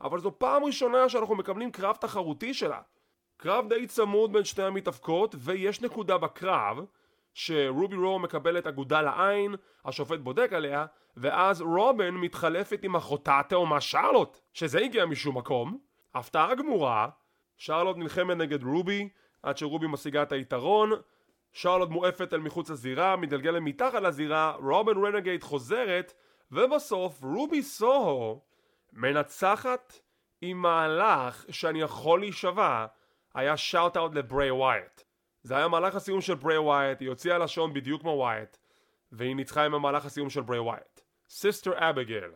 אבל 0.00 0.18
זו 0.18 0.38
פעם 0.38 0.64
ראשונה 0.64 1.08
שאנחנו 1.08 1.34
מקבלים 1.34 1.70
קרב 1.70 1.96
תחרותי 1.96 2.54
שלה. 2.54 2.80
קרב 3.40 3.68
די 3.68 3.86
צמוד 3.86 4.32
בין 4.32 4.44
שתי 4.44 4.62
המתאבקות, 4.62 5.34
ויש 5.38 5.82
נקודה 5.82 6.18
בקרב 6.18 6.78
שרובי 7.34 7.96
רו 7.96 8.18
מקבלת 8.18 8.66
אגודה 8.66 9.02
לעין, 9.02 9.54
השופט 9.84 10.18
בודק 10.18 10.52
עליה, 10.52 10.86
ואז 11.16 11.60
רובין 11.60 12.14
מתחלפת 12.14 12.80
עם 12.84 12.96
אחותה 12.96 13.38
התאומה 13.38 13.80
שרלוט, 13.80 14.40
שזה 14.52 14.78
הגיע 14.78 15.06
משום 15.06 15.38
מקום. 15.38 15.78
הפתעה 16.14 16.54
גמורה, 16.54 17.08
שרלוט 17.56 17.96
נלחמת 17.96 18.36
נגד 18.36 18.64
רובי, 18.64 19.08
עד 19.42 19.58
שרובי 19.58 19.86
משיגה 19.86 20.22
את 20.22 20.32
היתרון, 20.32 20.90
שרלוט 21.52 21.88
מועפת 21.88 22.34
אל 22.34 22.40
מחוץ 22.40 22.70
לזירה, 22.70 23.16
מתגלגלת 23.16 23.62
מתחת 23.62 24.02
לזירה, 24.02 24.54
רובין 24.60 25.04
רנגייט 25.04 25.42
חוזרת, 25.42 26.12
ובסוף 26.52 27.22
רובי 27.22 27.62
סוהו 27.62 28.40
מנצחת 28.92 30.00
עם 30.40 30.62
מהלך 30.62 31.44
שאני 31.50 31.80
יכול 31.80 32.20
להישבע, 32.20 32.86
היה 33.38 33.56
shout 33.56 33.96
out 33.96 34.14
לברי 34.14 34.50
ווייט. 34.50 35.02
זה 35.42 35.56
היה 35.56 35.68
מהלך 35.68 35.94
הסיום 35.94 36.20
של 36.20 36.34
ברי 36.34 36.58
ווייט, 36.58 37.00
היא 37.00 37.08
הוציאה 37.08 37.38
לשון 37.38 37.72
בדיוק 37.72 38.00
כמו 38.00 38.10
ווייט, 38.10 38.56
והיא 39.12 39.36
ניצחה 39.36 39.64
עם 39.64 39.74
המהלך 39.74 40.04
הסיום 40.04 40.30
של 40.30 40.40
ברי 40.40 40.58
ווייט. 40.58 41.00
Sister 41.28 41.90
Abigail. 41.90 42.30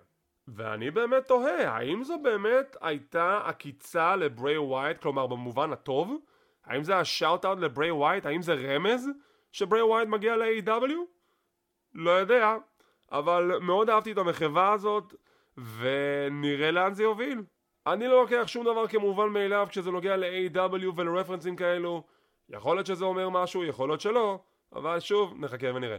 ואני 0.49 0.91
באמת 0.91 1.27
תוהה, 1.27 1.71
האם 1.77 2.05
זו 2.05 2.19
באמת 2.23 2.77
הייתה 2.81 3.41
עקיצה 3.45 4.17
לברי 4.17 4.59
ווייט, 4.59 4.99
כלומר 4.99 5.27
במובן 5.27 5.73
הטוב? 5.73 6.17
האם 6.65 6.85
זה 6.85 6.97
ה 6.97 7.05
shout 7.05 7.45
out 7.45 7.59
לברי 7.59 7.91
ווייט? 7.91 8.27
האם 8.27 8.43
זה 8.43 8.55
רמז 8.55 9.09
שברי 9.53 9.83
ווייט 9.83 10.09
מגיע 10.09 10.37
ל-AEW? 10.37 10.97
לא 11.95 12.11
יודע, 12.11 12.57
אבל 13.13 13.59
מאוד 13.61 13.91
אהבתי 13.91 14.13
את 14.13 14.19
המחווה 14.19 14.73
הזאת, 14.73 15.15
ונראה 15.57 16.71
לאן 16.71 16.95
זה 16.95 17.03
יוביל. 17.03 17.43
אני 17.87 18.09
לא 18.09 18.23
לוקח 18.23 18.43
שום 18.47 18.65
דבר 18.65 18.87
כמובן 18.89 19.29
מאליו 19.29 19.67
כשזה 19.71 19.91
נוגע 19.91 20.17
ל-AW 20.17 20.87
ולרפרנסים 20.97 21.57
כאלו. 21.57 22.03
יכול 22.49 22.77
להיות 22.77 22.87
שזה 22.87 23.05
אומר 23.05 23.29
משהו, 23.29 23.65
יכול 23.65 23.89
להיות 23.89 24.01
שלא, 24.01 24.39
אבל 24.73 25.01
שוב, 25.01 25.35
נחכה 25.39 25.67
ונראה. 25.75 25.99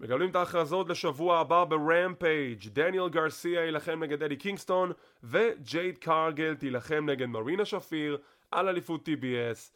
מקבלים 0.00 0.30
את 0.30 0.36
ההכרזות 0.36 0.88
לשבוע 0.88 1.38
הבא 1.38 1.64
ברמפייג' 1.64 2.68
דניאל 2.68 3.08
גרסיה 3.08 3.60
יילחם 3.60 4.02
נגד 4.02 4.22
אדי 4.22 4.36
קינגסטון 4.36 4.92
וג'ייד 5.22 5.98
קארגל 5.98 6.54
תילחם 6.54 7.06
נגד 7.10 7.26
מרינה 7.26 7.64
שפיר 7.64 8.18
על 8.50 8.68
אליפות 8.68 9.08
TBS 9.08 9.72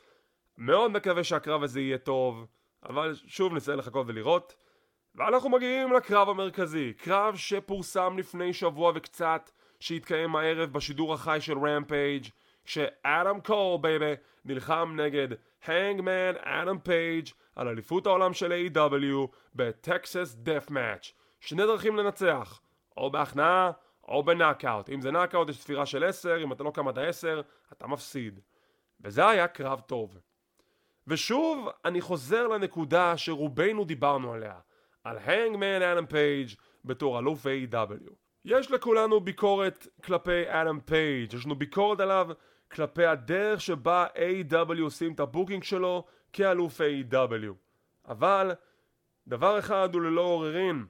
מאוד 0.58 0.90
מקווה 0.90 1.24
שהקרב 1.24 1.62
הזה 1.62 1.80
יהיה 1.80 1.98
טוב 1.98 2.46
אבל 2.88 3.14
שוב 3.26 3.54
נצטרך 3.54 3.78
לחכות 3.78 4.06
ולראות 4.08 4.56
ואנחנו 5.14 5.50
מגיעים 5.50 5.92
לקרב 5.92 6.28
המרכזי 6.28 6.92
קרב 6.92 7.36
שפורסם 7.36 8.18
לפני 8.18 8.52
שבוע 8.52 8.92
וקצת 8.94 9.50
שהתקיים 9.80 10.36
הערב 10.36 10.72
בשידור 10.72 11.14
החי 11.14 11.38
של 11.40 11.58
רמפייג' 11.58 12.28
כשאדם 12.64 13.40
קול 13.40 13.78
בייבי 13.80 14.14
נלחם 14.44 14.96
נגד 14.96 15.28
הנגמן 15.64 16.36
אדם 16.40 16.78
פייג' 16.78 17.28
על 17.56 17.68
אליפות 17.68 18.06
העולם 18.06 18.32
של 18.32 18.52
AEW 18.52 19.28
ב 19.54 19.67
Texas 19.67 20.34
Death 20.38 20.66
Match 20.70 21.12
שני 21.40 21.62
דרכים 21.62 21.96
לנצח 21.96 22.60
או 22.96 23.10
בהכנעה 23.10 23.70
או 24.08 24.22
בנאקאוט 24.22 24.90
אם 24.90 25.00
זה 25.00 25.10
נאקאוט 25.10 25.48
יש 25.48 25.56
ספירה 25.58 25.86
של 25.86 26.04
10 26.04 26.42
אם 26.42 26.52
אתה 26.52 26.64
לא 26.64 26.72
עד 26.88 26.98
ה-10 26.98 27.42
אתה 27.72 27.86
מפסיד 27.86 28.40
וזה 29.00 29.28
היה 29.28 29.48
קרב 29.48 29.80
טוב 29.80 30.18
ושוב 31.06 31.68
אני 31.84 32.00
חוזר 32.00 32.46
לנקודה 32.46 33.16
שרובנו 33.16 33.84
דיברנו 33.84 34.32
עליה 34.32 34.58
על 35.04 35.18
הנגמן 35.18 35.82
אדם 35.82 36.06
פייג' 36.06 36.48
בתור 36.84 37.18
אלוף 37.18 37.46
AEW 37.46 38.25
יש 38.46 38.70
לכולנו 38.70 39.20
ביקורת 39.20 39.86
כלפי 40.04 40.42
אדם 40.46 40.80
פייג' 40.80 41.34
יש 41.34 41.46
לנו 41.46 41.54
ביקורת 41.54 42.00
עליו 42.00 42.28
כלפי 42.70 43.04
הדרך 43.04 43.60
שבה 43.60 44.06
AEW 44.14 44.80
עושים 44.82 45.12
את 45.12 45.20
ה 45.20 45.26
booking 45.26 45.64
שלו 45.64 46.04
כאלוף 46.32 46.80
AEW 46.80 47.52
אבל 48.08 48.52
דבר 49.26 49.58
אחד 49.58 49.94
הוא 49.94 50.02
ללא 50.02 50.20
עוררין 50.20 50.86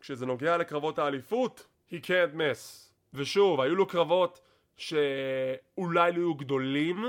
כשזה 0.00 0.26
נוגע 0.26 0.56
לקרבות 0.56 0.98
האליפות 0.98 1.66
he 1.90 1.94
can't 1.94 2.36
miss 2.36 2.90
ושוב 3.14 3.60
היו 3.60 3.74
לו 3.74 3.86
קרבות 3.86 4.40
שאולי 4.76 6.12
לא 6.12 6.16
היו 6.16 6.34
גדולים 6.34 7.04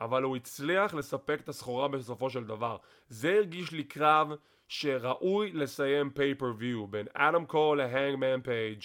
אבל 0.00 0.22
הוא 0.22 0.36
הצליח 0.36 0.94
לספק 0.94 1.40
את 1.40 1.48
הסחורה 1.48 1.88
בסופו 1.88 2.30
של 2.30 2.44
דבר 2.44 2.76
זה 3.08 3.34
הרגיש 3.34 3.72
לי 3.72 3.84
קרב 3.84 4.32
שראוי 4.68 5.52
לסיים 5.52 6.10
pay-per-view 6.10 6.86
בין 6.86 7.06
אדם 7.14 7.46
קול 7.46 7.78
להנגמן 7.78 8.40
פייג' 8.40 8.82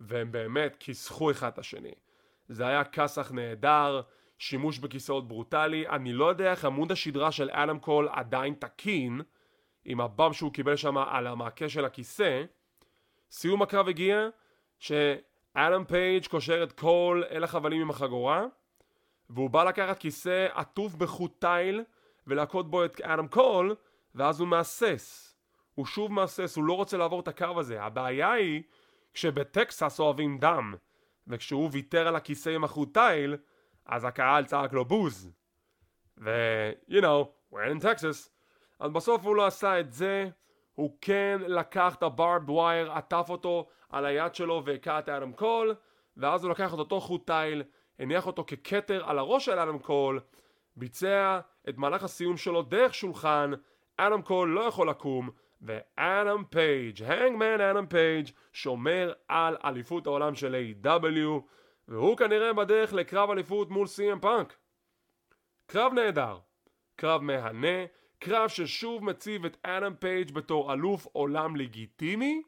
והם 0.00 0.32
באמת 0.32 0.76
כיסחו 0.80 1.30
אחד 1.30 1.48
את 1.48 1.58
השני. 1.58 1.94
זה 2.48 2.66
היה 2.66 2.84
כסח 2.84 3.32
נהדר 3.32 4.00
שימוש 4.38 4.78
בכיסאות 4.78 5.28
ברוטלי, 5.28 5.88
אני 5.88 6.12
לא 6.12 6.24
יודע 6.24 6.50
איך 6.50 6.64
עמוד 6.64 6.92
השדרה 6.92 7.32
של 7.32 7.50
אדם 7.52 7.78
קול 7.78 8.08
עדיין 8.12 8.54
תקין 8.54 9.20
עם 9.84 10.00
ה 10.00 10.06
bump 10.06 10.32
שהוא 10.32 10.52
קיבל 10.52 10.76
שם 10.76 10.98
על 10.98 11.26
המעקה 11.26 11.68
של 11.68 11.84
הכיסא. 11.84 12.44
סיום 13.30 13.62
הקרב 13.62 13.88
הגיע 13.88 14.28
שאדם 14.78 15.84
פייג' 15.84 16.26
קושר 16.26 16.62
את 16.62 16.72
קול 16.72 17.24
אל 17.30 17.44
החבלים 17.44 17.80
עם 17.80 17.90
החגורה 17.90 18.46
והוא 19.30 19.50
בא 19.50 19.64
לקחת 19.64 19.98
כיסא 19.98 20.46
עטוף 20.52 20.94
בחוט 20.94 21.40
תיל 21.40 21.84
ולהכות 22.26 22.70
בו 22.70 22.84
את 22.84 23.00
אדם 23.00 23.28
קול 23.28 23.74
ואז 24.14 24.40
הוא 24.40 24.48
מהסס. 24.48 25.36
הוא 25.74 25.86
שוב 25.86 26.12
מהסס, 26.12 26.56
הוא 26.56 26.64
לא 26.64 26.72
רוצה 26.72 26.96
לעבור 26.96 27.20
את 27.20 27.28
הקו 27.28 27.60
הזה. 27.60 27.82
הבעיה 27.82 28.32
היא 28.32 28.62
שבטקסס 29.16 30.00
אוהבים 30.00 30.38
דם 30.38 30.74
וכשהוא 31.26 31.68
ויתר 31.72 32.08
על 32.08 32.16
הכיסא 32.16 32.50
עם 32.50 32.64
החוט 32.64 32.98
תיל, 32.98 33.36
אז 33.86 34.04
הקהל 34.04 34.44
צעק 34.44 34.72
לו 34.72 34.84
בוז. 34.84 35.30
ו... 36.18 36.30
you 36.88 37.00
know, 37.00 37.26
we're 37.52 37.72
in 37.74 37.82
Texas. 37.82 38.30
אז 38.80 38.90
בסוף 38.90 39.24
הוא 39.24 39.36
לא 39.36 39.46
עשה 39.46 39.80
את 39.80 39.92
זה, 39.92 40.28
הוא 40.74 40.98
כן 41.00 41.40
לקח 41.46 41.94
את 41.94 42.02
ה 42.02 42.09
barbed 42.09 42.50
wire, 42.50 42.92
עטף 42.92 43.26
אותו 43.28 43.68
על 43.90 44.06
היד 44.06 44.34
שלו 44.34 44.62
והכה 44.64 44.98
את 44.98 45.08
אדם 45.08 45.32
קול, 45.32 45.74
ואז 46.16 46.44
הוא 46.44 46.50
לקח 46.50 46.74
את 46.74 46.78
אותו 46.78 47.00
חוט 47.00 47.26
תיל, 47.26 47.62
הניח 47.98 48.26
אותו 48.26 48.44
ככתר 48.44 49.08
על 49.10 49.18
הראש 49.18 49.44
של 49.44 49.58
אדם 49.58 49.78
קול, 49.78 50.20
ביצע 50.76 51.40
את 51.68 51.78
מהלך 51.78 52.02
הסיום 52.02 52.36
שלו 52.36 52.62
דרך 52.62 52.94
שולחן, 52.94 53.50
אדם 53.96 54.22
קול 54.22 54.48
לא 54.48 54.60
יכול 54.60 54.90
לקום, 54.90 55.30
ואדם 55.60 56.44
פייג', 56.50 57.02
הנגמן 57.02 57.60
אדם 57.60 57.86
פייג', 57.86 58.26
שומר 58.52 59.12
על 59.28 59.56
אליפות 59.64 60.06
העולם 60.06 60.34
של 60.34 60.54
AEW 60.54 61.42
והוא 61.88 62.16
כנראה 62.16 62.52
בדרך 62.52 62.92
לקרב 62.92 63.30
אליפות 63.30 63.70
מול 63.70 63.86
סי.אם 63.86 64.20
פאנק. 64.20 64.56
קרב 65.66 65.92
נהדר, 65.92 66.38
קרב 66.96 67.22
מהנה, 67.22 67.86
קרב 68.18 68.48
ששוב 68.48 69.04
מציב 69.04 69.44
את 69.44 69.56
אדם 69.62 69.94
פייג' 69.94 70.32
בתור 70.32 70.72
אלוף 70.72 71.06
עולם 71.12 71.56
לגיטימי, 71.56 72.42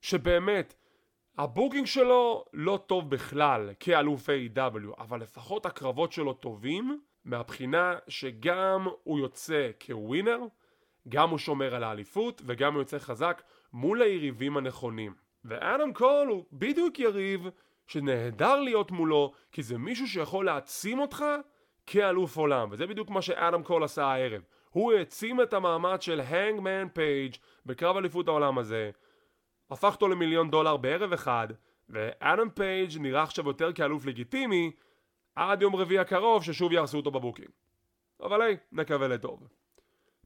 שבאמת, 0.00 0.74
ה 1.38 1.44
booking 1.44 1.86
שלו 1.86 2.44
לא 2.52 2.84
טוב 2.86 3.10
בכלל 3.10 3.70
כאלוף 3.80 4.28
AEW 4.28 5.00
אבל 5.02 5.20
לפחות 5.20 5.66
הקרבות 5.66 6.12
שלו 6.12 6.32
טובים, 6.32 7.00
מהבחינה 7.24 7.98
שגם 8.08 8.86
הוא 9.02 9.18
יוצא 9.18 9.70
כ 9.86 9.98
winner, 9.98 10.38
גם 11.08 11.30
הוא 11.30 11.38
שומר 11.38 11.74
על 11.74 11.84
האליפות 11.84 12.42
וגם 12.46 12.74
הוא 12.74 12.80
יוצא 12.80 12.98
חזק 12.98 13.42
מול 13.72 14.02
היריבים 14.02 14.56
הנכונים. 14.56 15.14
ואדם 15.44 15.92
קול 15.92 16.28
הוא 16.28 16.44
בדיוק 16.52 16.98
יריב 16.98 17.48
שנהדר 17.86 18.60
להיות 18.60 18.90
מולו 18.90 19.32
כי 19.52 19.62
זה 19.62 19.78
מישהו 19.78 20.08
שיכול 20.08 20.44
להעצים 20.44 20.98
אותך 20.98 21.24
כאלוף 21.86 22.36
עולם 22.36 22.68
וזה 22.70 22.86
בדיוק 22.86 23.10
מה 23.10 23.22
שאדם 23.22 23.62
קול 23.62 23.84
עשה 23.84 24.04
הערב. 24.04 24.42
הוא 24.70 24.92
העצים 24.92 25.40
את 25.40 25.54
המעמד 25.54 26.02
של 26.02 26.20
הנגמן 26.20 26.88
פייג' 26.88 27.36
בקרב 27.66 27.96
אליפות 27.96 28.28
העולם 28.28 28.58
הזה 28.58 28.90
הפך 29.70 29.94
אותו 29.94 30.08
למיליון 30.08 30.50
דולר 30.50 30.76
בערב 30.76 31.12
אחד 31.12 31.48
ואדם 31.88 32.50
פייג' 32.50 32.98
נראה 33.00 33.22
עכשיו 33.22 33.46
יותר 33.46 33.72
כאלוף 33.72 34.06
לגיטימי 34.06 34.70
עד 35.34 35.62
יום 35.62 35.76
רביעי 35.76 35.98
הקרוב 35.98 36.44
ששוב 36.44 36.72
יהרסו 36.72 36.96
אותו 36.96 37.10
ב 37.10 37.14
booking. 37.14 37.48
אבל 38.20 38.42
היי, 38.42 38.56
נקווה 38.72 39.08
לטוב. 39.08 39.48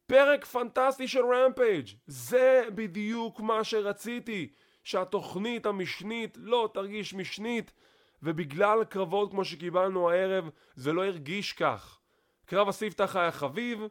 פרק 0.06 0.44
פנטסטי 0.44 1.08
של 1.08 1.24
רמפייג' 1.24 1.86
זה 2.06 2.64
בדיוק 2.74 3.40
מה 3.40 3.64
שרציתי 3.64 4.52
שהתוכנית 4.84 5.66
המשנית 5.66 6.38
לא 6.40 6.70
תרגיש 6.74 7.14
משנית 7.14 7.72
ובגלל 8.22 8.84
קרבות 8.84 9.30
כמו 9.30 9.44
שקיבלנו 9.44 10.10
הערב 10.10 10.50
זה 10.74 10.92
לא 10.92 11.04
הרגיש 11.04 11.52
כך. 11.52 11.98
קרב 12.46 12.68
הספתח 12.68 13.16
היה 13.16 13.32
חביב 13.32 13.82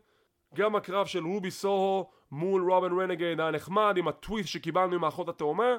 גם 0.56 0.76
הקרב 0.76 1.06
של 1.06 1.26
רובי 1.26 1.52
סוהו 1.52 2.10
מול 2.32 2.72
רובין 2.72 3.00
רנגייד 3.00 3.40
היה 3.40 3.52
נחמד 3.52 3.98
עם 3.98 4.08
הטוויסט 4.08 4.50
שקיבלנו 4.50 4.96
עם 4.96 5.04
האחות 5.04 5.30
התאומה 5.30 5.78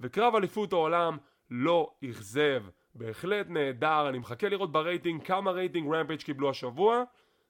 וקרב 0.00 0.34
אליפות 0.34 0.72
העולם 0.72 1.16
לא 1.50 1.90
אכזב. 2.10 2.62
בהחלט 2.94 3.46
נהדר 3.48 4.08
אני 4.08 4.18
מחכה 4.18 4.48
לראות 4.48 4.72
ברייטינג 4.72 5.26
כמה 5.26 5.50
רייטינג 5.50 5.94
רמפייג' 5.94 6.22
קיבלו 6.22 6.50
השבוע 6.50 7.04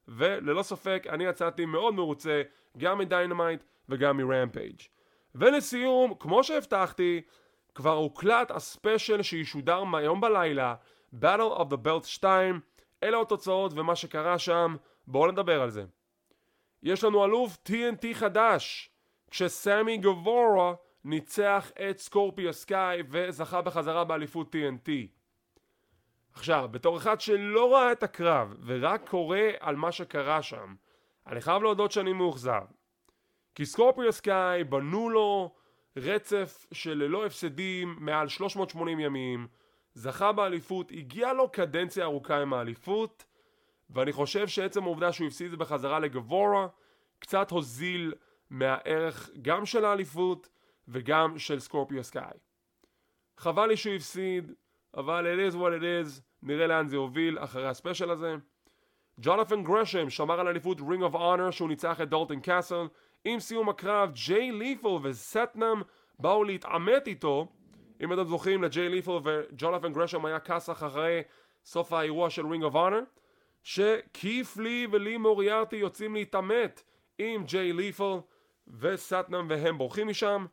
וללא 0.08 0.62
ספק 0.62 1.06
אני 1.08 1.24
יצאתי 1.24 1.64
מאוד 1.64 1.94
מרוצה 1.94 2.42
גם 2.78 2.98
מדיינמייט 2.98 3.64
וגם 3.88 4.16
מרמפייג'. 4.16 4.80
ולסיום, 5.34 6.14
כמו 6.18 6.44
שהבטחתי, 6.44 7.22
כבר 7.74 7.92
הוקלט 7.92 8.50
ה 8.50 8.59
special 8.59 9.22
שישודר 9.22 9.84
מהיום 9.84 10.20
בלילה, 10.20 10.74
Battle 11.20 11.58
of 11.58 11.64
the 11.70 11.86
Belt 11.86 12.06
2, 12.06 12.60
אלה 13.02 13.20
התוצאות 13.20 13.72
ומה 13.74 13.96
שקרה 13.96 14.38
שם, 14.38 14.76
בואו 15.06 15.30
נדבר 15.30 15.62
על 15.62 15.70
זה. 15.70 15.84
יש 16.82 17.04
לנו 17.04 17.24
אלוף 17.24 17.58
TNT 17.68 18.14
חדש, 18.14 18.90
כשסמי 19.30 19.96
גבורה 19.96 20.74
ניצח 21.04 21.70
את 21.90 21.98
סקורפיו 21.98 22.52
סקאי 22.52 23.02
וזכה 23.10 23.62
בחזרה 23.62 24.04
באליפות 24.04 24.54
TNT. 24.54 24.90
עכשיו, 26.34 26.68
בתור 26.70 26.96
אחד 26.96 27.20
שלא 27.20 27.74
ראה 27.74 27.92
את 27.92 28.02
הקרב 28.02 28.54
ורק 28.64 29.08
קורא 29.08 29.38
על 29.60 29.76
מה 29.76 29.92
שקרה 29.92 30.42
שם, 30.42 30.74
אני 31.26 31.40
חייב 31.40 31.62
להודות 31.62 31.92
שאני 31.92 32.12
מאוכזב. 32.12 32.64
כי 33.54 33.66
סקורפיו 33.66 34.12
סקאי 34.12 34.64
בנו 34.64 35.10
לו 35.10 35.54
רצף 35.96 36.66
של 36.72 36.98
ללא 36.98 37.26
הפסדים 37.26 37.96
מעל 37.98 38.28
380 38.28 39.00
ימים, 39.00 39.46
זכה 39.94 40.32
באליפות, 40.32 40.90
הגיע 40.90 41.32
לו 41.32 41.48
קדנציה 41.52 42.04
ארוכה 42.04 42.42
עם 42.42 42.52
האליפות, 42.52 43.24
ואני 43.90 44.12
חושב 44.12 44.48
שעצם 44.48 44.82
העובדה 44.82 45.12
שהוא 45.12 45.26
הפסיד 45.26 45.54
בחזרה 45.54 45.98
לגווארה, 45.98 46.66
קצת 47.18 47.50
הוזיל 47.50 48.14
מהערך 48.50 49.30
גם 49.42 49.66
של 49.66 49.84
האליפות 49.84 50.48
וגם 50.88 51.38
של 51.38 51.60
סקורפיו 51.60 52.04
סקאי. 52.04 52.38
חבל 53.38 53.66
לי 53.66 53.76
שהוא 53.76 53.94
הפסיד, 53.94 54.52
אבל 54.96 55.26
it 55.26 55.52
is 55.52 55.56
what 55.56 55.80
it 55.80 55.82
is, 55.82 56.20
נראה 56.42 56.66
לאן 56.66 56.88
זה 56.88 56.96
יוביל 56.96 57.38
אחרי 57.38 57.68
ה 57.68 57.74
special 57.74 58.10
הזה. 58.10 58.36
ג'ונת'ן 59.20 59.62
גרשם 59.62 60.10
שמר 60.10 60.40
על 60.40 60.48
אליפות 60.48 60.78
Ring 60.88 61.02
of 61.02 61.14
Honor 61.14 61.50
שהוא 61.50 61.68
ניצח 61.68 62.00
את 62.00 62.08
דלטון 62.08 62.40
קאסל. 62.40 62.86
עם 63.24 63.40
סיום 63.40 63.68
הקרב 63.68 64.12
ג'יי 64.26 64.52
לית'ל 64.52 64.88
וסטנאם 65.02 65.82
באו 66.18 66.44
להתעמת 66.44 67.06
איתו. 67.06 67.46
אם 68.00 68.12
אתם 68.12 68.24
זוכרים 68.24 68.62
לג'יי 68.62 68.88
לית'ל 68.88 69.18
וג'ונת'ן 69.24 69.92
גרשם 69.92 70.24
היה 70.24 70.40
כסח 70.40 70.84
אחרי 70.84 71.22
סוף 71.64 71.92
האירוע 71.92 72.30
של 72.30 72.46
Ring 72.46 72.64
of 72.64 72.74
Honor. 72.74 73.00
שקית' 73.62 74.56
לי 74.56 74.86
ולי 74.90 75.16
מוריארטי 75.16 75.76
יוצאים 75.76 76.14
להתעמת 76.14 76.82
עם 77.18 77.44
ג'יי 77.44 77.72
לית'ל 77.72 78.16
וסטנאם 78.80 79.46
והם 79.48 79.78
בורחים 79.78 80.08
משם. 80.08 80.46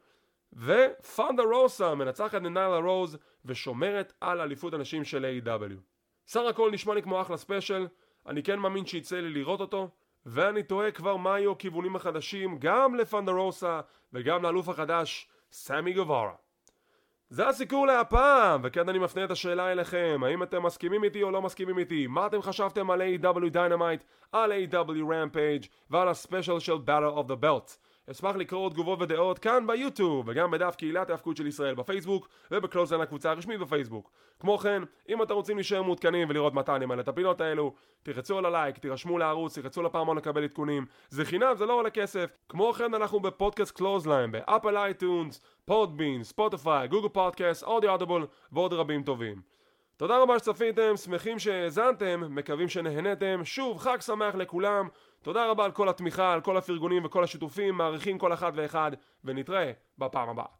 ות'אנדר 0.53 1.43
רוזה 1.43 1.95
מנצחת 1.95 2.35
את 2.35 2.41
ניילה 2.41 2.77
רוז 2.77 3.17
ושומרת 3.45 4.13
על 4.21 4.41
אליפות 4.41 4.73
הנשים 4.73 5.03
של 5.03 5.41
AEW 5.45 5.73
סך 6.27 6.41
הכל 6.49 6.71
נשמע 6.71 6.93
לי 6.93 7.01
כמו 7.01 7.21
אחלה 7.21 7.37
special, 7.37 7.87
אני 8.27 8.43
כן 8.43 8.59
מאמין 8.59 8.85
שיצא 8.85 9.19
לי 9.19 9.29
לראות 9.29 9.59
אותו, 9.61 9.89
ואני 10.25 10.63
תוהה 10.63 10.91
כבר 10.91 11.17
מה 11.17 11.39
יהיו 11.39 11.51
הכיוונים 11.51 11.95
החדשים 11.95 12.57
גם 12.59 12.95
לת'אנדר 12.95 13.31
רוזה 13.31 13.81
וגם 14.13 14.43
לאלוף 14.43 14.69
החדש 14.69 15.29
סמי 15.51 15.93
גווארה. 15.93 16.33
זה 17.29 17.47
הסיקור 17.47 17.87
להפעם, 17.87 18.61
וכן 18.63 18.89
אני 18.89 18.99
מפנה 18.99 19.23
את 19.23 19.31
השאלה 19.31 19.71
אליכם, 19.71 20.21
האם 20.25 20.43
אתם 20.43 20.63
מסכימים 20.63 21.03
איתי 21.03 21.23
או 21.23 21.31
לא 21.31 21.41
מסכימים 21.41 21.79
איתי? 21.79 22.07
מה 22.07 22.27
אתם 22.27 22.41
חשבתם 22.41 22.91
על 22.91 23.01
AEW 23.01 23.53
Dynamite, 23.53 24.03
על 24.31 24.51
AEW 24.51 25.03
Rampage 25.09 25.67
ועל 25.89 26.07
ה 26.07 26.14
special 26.14 26.59
של 26.59 26.73
Battle 26.73 27.19
of 27.19 27.27
the 27.27 27.43
Belts? 27.43 27.77
אשמח 28.11 28.35
לקרוא 28.35 28.69
תגובות 28.69 29.01
ודעות 29.01 29.39
כאן 29.39 29.67
ביוטיוב 29.67 30.25
וגם 30.27 30.51
בדף 30.51 30.75
קהילת 30.75 31.09
ההאבקות 31.09 31.37
של 31.37 31.47
ישראל 31.47 31.75
בפייסבוק 31.75 32.29
ובקלוזליין 32.51 33.01
הקבוצה 33.01 33.31
הרשמית 33.31 33.59
בפייסבוק. 33.59 34.11
כמו 34.39 34.57
כן, 34.57 34.83
אם 35.09 35.23
אתם 35.23 35.33
רוצים 35.33 35.57
להישאר 35.57 35.83
מעודכנים 35.83 36.29
ולראות 36.29 36.53
מתי 36.53 36.71
אני 36.71 36.85
מעלה 36.85 37.01
את 37.01 37.07
הפינות 37.07 37.41
האלו, 37.41 37.73
תלחצו 38.03 38.37
על 38.37 38.45
הלייק, 38.45 38.77
תירשמו 38.77 39.17
לערוץ, 39.17 39.59
תלחצו 39.59 39.83
לפעמון 39.83 40.17
לקבל 40.17 40.43
עדכונים. 40.43 40.85
זה 41.09 41.25
חינם, 41.25 41.53
זה 41.55 41.65
לא 41.65 41.73
עולה 41.73 41.89
כסף. 41.89 42.29
כמו 42.49 42.73
כן, 42.73 42.93
אנחנו 42.93 43.19
בפודקאסט 43.19 43.75
קלוזליין, 43.75 44.31
ב 44.31 44.39
Apple 44.39 44.77
iTunes, 44.77 45.41
Podbean, 45.65 46.23
Spotify, 46.23 46.87
Google 46.87 47.09
Podcast, 47.09 47.63
אודיו 47.63 47.91
Audible 47.91 48.27
ועוד 48.51 48.73
רבים 48.73 49.03
טובים. 49.03 49.41
תודה 49.99 50.17
רבה 50.17 50.39
שצפיתם, 50.39 50.97
שמחים 50.97 51.39
שהאזנתם, 51.39 52.23
מקווים 52.29 52.69
שנהנתם, 52.69 53.41
שוב 53.43 53.77
חג 53.77 54.01
שמח 54.01 54.35
לכולם, 54.35 54.87
תודה 55.21 55.45
רבה 55.45 55.65
על 55.65 55.71
כל 55.71 55.89
התמיכה, 55.89 56.33
על 56.33 56.41
כל 56.41 56.57
הפרגונים 56.57 57.05
וכל 57.05 57.23
השיתופים, 57.23 57.75
מעריכים 57.75 58.17
כל 58.17 58.33
אחת 58.33 58.53
ואחד, 58.55 58.91
ונתראה 59.23 59.71
בפעם 59.97 60.29
הבאה. 60.29 60.58